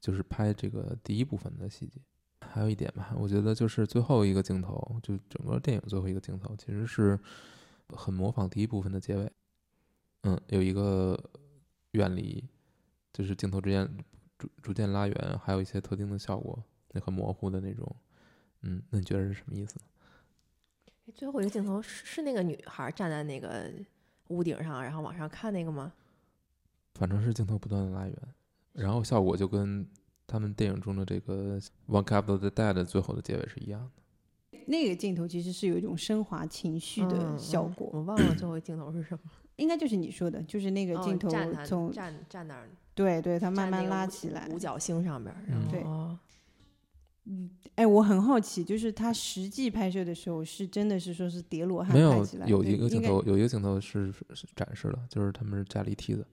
[0.05, 1.99] 就是拍这个第一部分的细节。
[2.43, 7.19] 还有一点吧，我觉得就是最后一个镜头，就整个电影最后一个镜头，其实是
[7.89, 9.33] 很模仿第一部分的结尾。
[10.25, 11.19] 嗯，有一个
[11.93, 12.47] 远离，
[13.15, 13.91] 就是镜头之间
[14.37, 17.97] 逐逐渐拉远，还有一些特定的效果，那很模糊的那种。
[18.61, 21.13] 嗯，那你觉得是什么意思呢？
[21.15, 23.73] 最后一个镜头是是那个女孩站在那个
[24.29, 25.95] 屋顶上，然后往上看那个吗？
[26.95, 28.17] 反正是镜头不断的拉远，
[28.75, 29.87] 然后效果就跟
[30.27, 31.59] 他们电影中的这个
[31.89, 34.61] 《One Cup of the Dead》最后的结尾是一样的。
[34.67, 39.31] 那个镜头其实是有一种升华情绪的嗯效果，嗯我忘了最后镜头是什么。
[39.57, 41.29] 应该就是你说的，就是那个哦镜头
[41.65, 44.49] 从、站站那儿，对对，它慢慢拉起来。
[44.49, 45.85] 五角星上边儿，然嗯后对
[47.27, 56.27] 嗯哎，我很好奇，就是他实际拍摄的时候是真的是说是叠罗汉没有拍起来，有有一个镜头，有一个镜头是是展示了，就是他们是架了一梯子。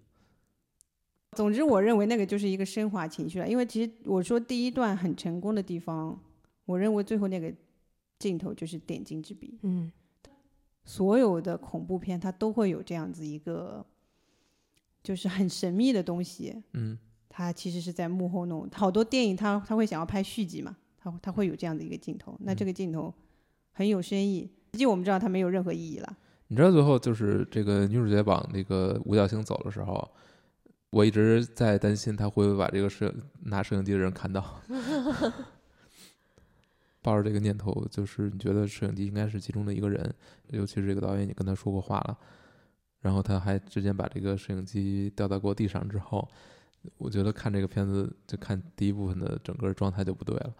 [1.37, 6.19] 总之，我认为那个就是一个升华情绪了，因为其实我说第一段很成功的地方，
[6.65, 7.53] 我认为最后那个
[8.19, 9.57] 镜头就是点睛之笔。
[9.63, 9.91] 嗯
[10.83, 13.85] 所有的恐怖片它都会有这样子一个，
[15.03, 16.97] 就是很神秘的东西，嗯
[17.29, 18.67] 它其实是在幕后弄。
[18.73, 23.13] 好多电影它它会想要拍续集嘛，它它会有这样的一个镜头，那这个镜头
[23.71, 24.49] 很有深意。
[24.73, 26.17] 实际我们知道它没有任何意义了。
[26.47, 30.11] 你知道最后就是这个女主角往那个五角星走的时候，
[30.91, 33.11] 我一直在担心他会不会把这个摄
[33.45, 34.61] 拿摄影机的人看到。
[37.03, 40.13] 抱着这个念头，就是你觉得摄影机应该是其中的一个人，
[40.49, 42.15] 尤其是这个导演，你跟他说过话了，
[42.99, 46.29] 然后他还之前把这个摄影机掉到过地上之后，
[46.99, 50.53] 我觉得看这个片子就看第一部分的整个状态就不对了，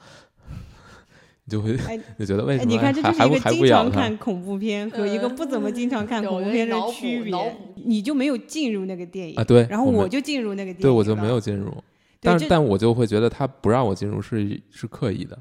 [1.52, 3.92] 你就会哎就觉得为哎，什么你看，这还还不就是一个经还不咬他？
[3.92, 7.58] 常看恐怖片和一个不怎么经常看恐怖片的区别。
[7.84, 11.40] 你就没有进入那个电影啊对然后我就进入那个电影，对我就没有。
[11.42, 11.74] 进入，
[12.20, 15.38] 但这但我就会觉得他不让我进入是是刻意的。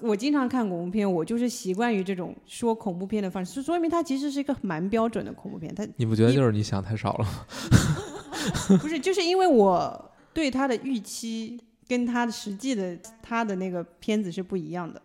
[0.00, 5.74] 我经常看恐怖片，我就是习惯于这种说恐怖片的方式，说明它其实是一个蛮标准的恐怖片。
[5.74, 8.78] 它你不觉得就是你想太少了吗？
[8.80, 15.02] 不是，就是因为我对它的预期跟它的实际的它的那个片子是不一样的。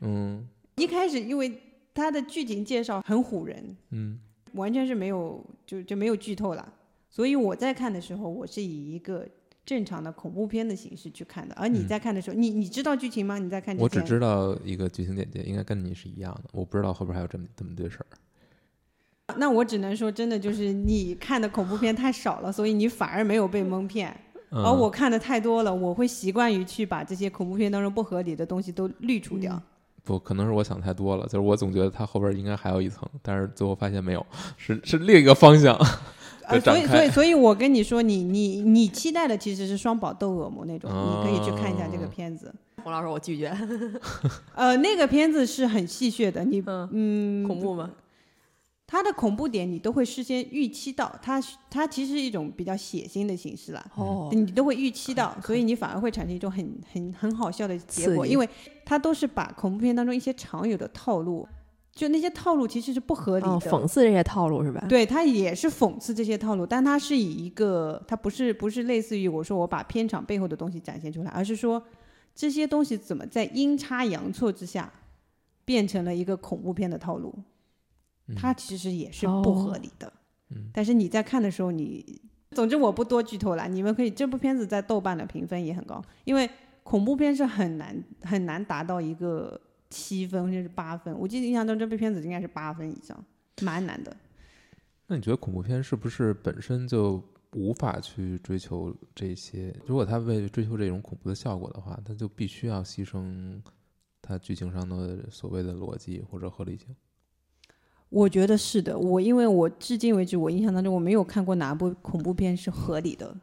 [0.00, 1.60] 嗯一开始因为
[1.94, 4.18] 它的剧情介绍很唬人，嗯
[4.52, 6.72] 完全是没有就就没有剧透了，
[7.10, 9.26] 所以我在看的时候，我是以一个
[9.64, 11.54] 正常的恐怖片的形式去看的。
[11.56, 13.38] 而你嗯在看的时候，你你知道剧情吗？
[13.38, 13.76] 你在看？
[13.78, 16.50] 我只知道一个剧情简介，应该跟你是一样的。
[16.52, 18.06] 我不知道后边还有这么这么对事儿。
[19.36, 24.14] 那我只能说，真的就是你看的恐怖片太少了， 所以你反而没有被蒙骗。
[24.50, 29.60] 嗯、而我看的太多了，我会习惯于去把这些恐怖片当中不合理的东西都滤除掉。
[30.06, 34.24] 不可能是我想太多了，就是我总觉得它后边应该还有一层，但是最后发现没有，
[34.56, 35.76] 是是另一个方向。
[36.46, 42.54] 呃，展所以所以 所以我跟你说，你你你期待的其实是双宝斗恶魔那种，你可以去看一下这个哦片子。
[42.84, 43.52] 洪老师，我拒绝。
[44.54, 46.88] 呃，那个片子是很戏谑的，你嗯，
[47.42, 47.90] 嗯，恐怖吗？
[48.86, 53.84] 它的恐怖点你都会事先预期到，它它其实是一种比较血腥的形式啦。
[53.96, 58.48] 哦，你都会预期到，所以你反而会产生一种很很很好笑的结果，因为
[58.84, 61.48] 它都是把恐怖片当中一些常有的套路，
[61.92, 64.86] 就那些套路其实是不合理的，哦，讽刺这些套路是吧？
[64.88, 71.82] 对，它也是讽刺这些套路，但它是以一个，它不是不是类似于我说我把片场背后的东西展现出来，而是说
[72.36, 74.92] 这些东西怎么在阴差阳错之下
[75.64, 77.34] 变成了一个恐怖片的套路，
[78.34, 80.12] 它其实也是不合理的。
[80.50, 82.20] 嗯但是你在看的时候你，
[82.52, 86.48] 总之我不多剧透了，你们可以这部片子在豆瓣的评分也很高，因为
[86.82, 89.60] 恐怖片是很难很难达到一个
[89.90, 93.24] 七分甚至八分，我记得印象中这部片子应该是八分以上，
[93.60, 94.16] 蛮难的。
[95.08, 97.22] 那你觉得恐怖片是不是本身就
[97.54, 99.74] 无法去追求这些？
[99.84, 103.60] 如果他为了追求这种恐怖的效果的话，他就必须要牺牲
[104.22, 106.94] 他剧情上的所谓的逻辑或者合理性。
[108.08, 113.36] 我觉得是的，我因为我至今为止，我印象当中我没有看过哪部恐怖片是合理的，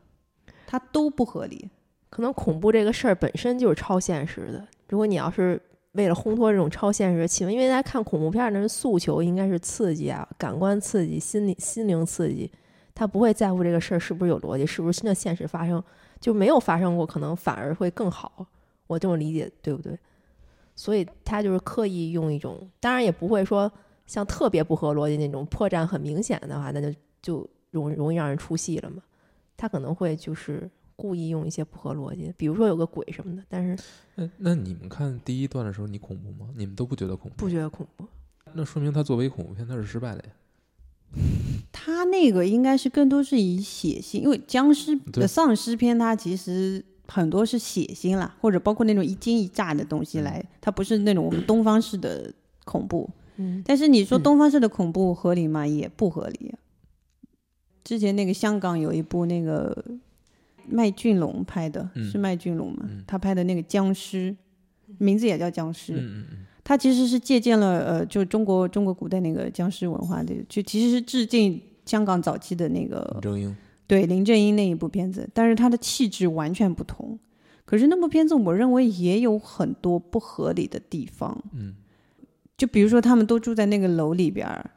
[0.65, 1.69] 它都不合理。
[2.09, 4.65] 可能恐怖这个事儿本身就是超现实的。
[4.87, 5.61] 如果你要是
[5.93, 12.49] 为了烘托这种超现实的气氛，因为大家看恐怖片儿的人诉求应该是刺激啊，感官刺激、心理心灵刺激，
[12.95, 15.83] 他不会在乎这个事儿是不是有逻辑，是不是真的现实发生，
[16.19, 18.45] 就没有发生过，可能反而会更好。
[18.87, 19.97] 我这么理解对不对？
[20.75, 23.71] 所以他就是刻意用一种，当然也不会说
[24.05, 29.01] 像特别不合逻辑那种破绽很明显的话，那就就容容易让人出戏了嘛。
[29.55, 33.83] 他可能会就是故意用一些不合逻辑，比如说有个鬼什么的，但是
[34.15, 36.49] 那那你们看第一段的时候，你恐怖吗？
[36.55, 37.37] 你们都不觉得恐怖？
[37.37, 38.05] 不觉得恐怖。
[38.53, 40.29] 那说明他作为恐怖片，他是失败的呀。
[41.71, 52.31] 他那个应该是更多是以血腥，因为僵尸的丧尸片，它其实很多是血腥啦，或者包括那种一惊一乍的东西嗯来，它不是那种我们东方式的
[52.65, 53.09] 恐怖。
[53.37, 55.65] 嗯，但是你说嗯东方式的恐怖合理吗？
[55.65, 56.53] 也不合理。
[57.83, 59.83] 之前那个香港有一部那个
[60.67, 62.85] 麦浚龙拍的，嗯是麦浚龙吗？
[62.89, 64.35] 嗯他拍的那个僵尸，
[64.97, 65.93] 名字也叫僵尸。
[65.93, 73.55] 嗯嗯嗯，他其实是借鉴了呃，就中国中国古代那个僵尸文化的，就其实是致敬香港早期的那个林正英，
[73.85, 77.19] 对林正英那一部片子，但是他的气质完全不同。
[77.65, 81.43] 可是那部片子，我认为也有很多不合理的地方。
[81.53, 81.75] 嗯
[82.57, 84.71] 就比如说，他们都住在那个楼里边儿，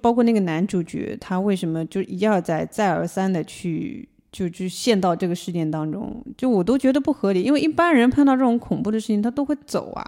[0.00, 7.42] 包括那个男主角，他为什么就一而再、再而三的去就就陷到这个事件当中，就我都觉得不合理。
[7.42, 10.04] 因为一般人碰到这种恐怖的事情，他都会走啊。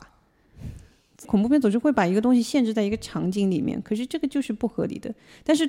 [1.26, 5.12] 恐怖片总是会把一个东西限制在一个场景里面，可是这个就是不合理的。
[5.42, 5.68] 但是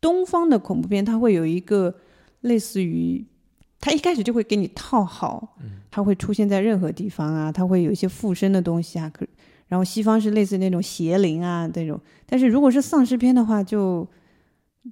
[0.00, 1.94] 东方的恐怖片，它会有一个
[2.42, 3.24] 类似于，
[3.80, 5.56] 它一开始就会给你套好，
[5.90, 9.26] 它会出现在任何地方啊，它会有一些附身的东西啊，可
[9.72, 14.06] 然后西方是类似那种邪灵啊那种，但是如果是丧尸片的话就，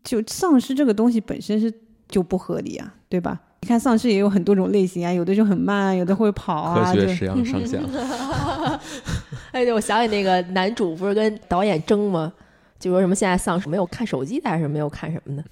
[0.02, 1.70] 就丧尸这个东西本身是
[2.08, 3.38] 就不合理啊，对吧？
[3.60, 7.78] 你看丧尸也有很多种类型啊，有的就很慢，有的会跑啊，就科学实验上下，
[9.52, 12.32] 哎，对，我想起那个男主不是跟导演争吗？
[12.78, 15.44] 就说什么现在丧尸没有看手机的，还是没有看什么的。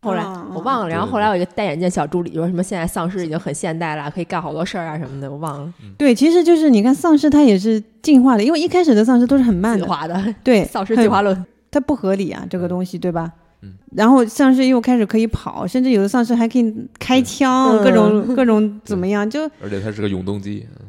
[0.00, 5.72] 后来嗯我忘了，然后后来有一个戴眼镜小助理说什么现在丧尸已经很现代了，可以干好多事儿啊什么的，我忘了。
[5.96, 13.32] 对，其实就是你看丧尸它也是进化的，因为一开始的丧尸都是很慢的，进化的对， 丧尸进化论，它不合理啊，这个东西对吧？
[13.62, 13.72] 嗯。
[13.96, 19.28] 然后丧尸又开始可以跑，甚至有的丧尸还可以开枪，嗯各种 各种怎么样？
[19.28, 20.86] 就而且它是个永动机，嗯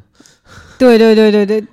[0.78, 1.64] 对对对对对，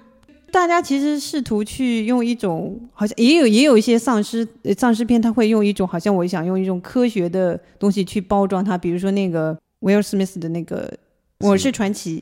[0.57, 10.89] 大家其实试图去用一种好像也有也有一些丧尸呃丧尸片，他会用一种好像我想用一种科学的东西去包装它，比如说那个威尔史密斯的那个
[11.47, 12.21] 《我是传奇》。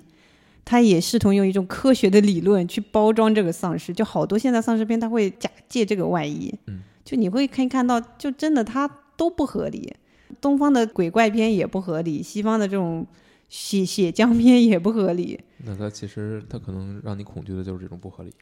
[0.65, 9.93] 他也试图用一种科学的理论去包装这个丧尸，就好多现在丧尸片他会假借这个外衣，嗯，就你会可以看到，就真的它都不合理。
[10.41, 13.07] 东方的鬼怪片也不合理，西方的这种
[13.49, 15.39] 血血浆片也不合理。
[15.65, 18.33] 那它其实它可能让你恐惧的就是这种不合理。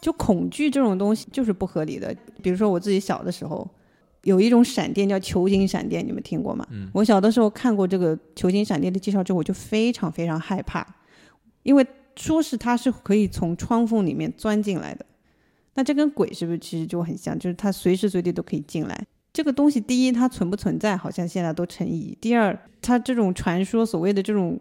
[0.00, 2.14] 就恐惧这种东西就是不合理的。
[2.42, 3.68] 比如说我自己小的时候，
[4.22, 6.66] 有一种闪电叫球形闪电，你们听过吗？
[6.70, 10.86] 嗯我小的时候看过这个球形闪电的介绍之后，我就非常非常害怕，
[11.62, 15.06] 因为说是它是可以从窗缝里面钻进来的。
[15.74, 17.38] 那这跟鬼是不是其实就很像？
[17.38, 19.06] 就是它随时随地都可以进来。
[19.32, 24.60] 这个东西，第一它存不存在，好像现在都成疑；第二，它这种传说所谓的这种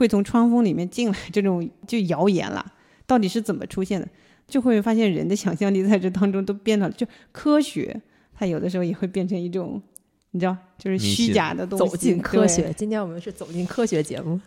[0.00, 2.64] 会从窗缝里面进来这种就谣言了，
[3.06, 4.08] 到底是怎么出现的？
[4.46, 8.00] 就会发现人的想象力在这当中都变了，就科学，
[8.34, 9.80] 它有的时候也会变成一种，
[10.30, 11.84] 你知道，就是虚假的东西。
[11.86, 12.72] 走进科学。
[12.74, 14.40] 今天我们是走进科学节目，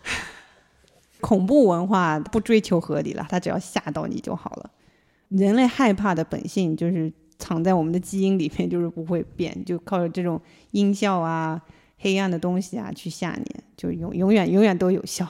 [1.22, 4.70] 恐怖文化不追求合理了，它只要吓到你就好了。
[5.28, 10.40] 人类害怕的本性就是藏在我们的基因里面，就是不会变，就靠着这种
[10.72, 11.62] 音效啊、
[11.98, 13.46] 黑暗的东西啊去吓你，
[13.76, 15.26] 就永永远永远都有效。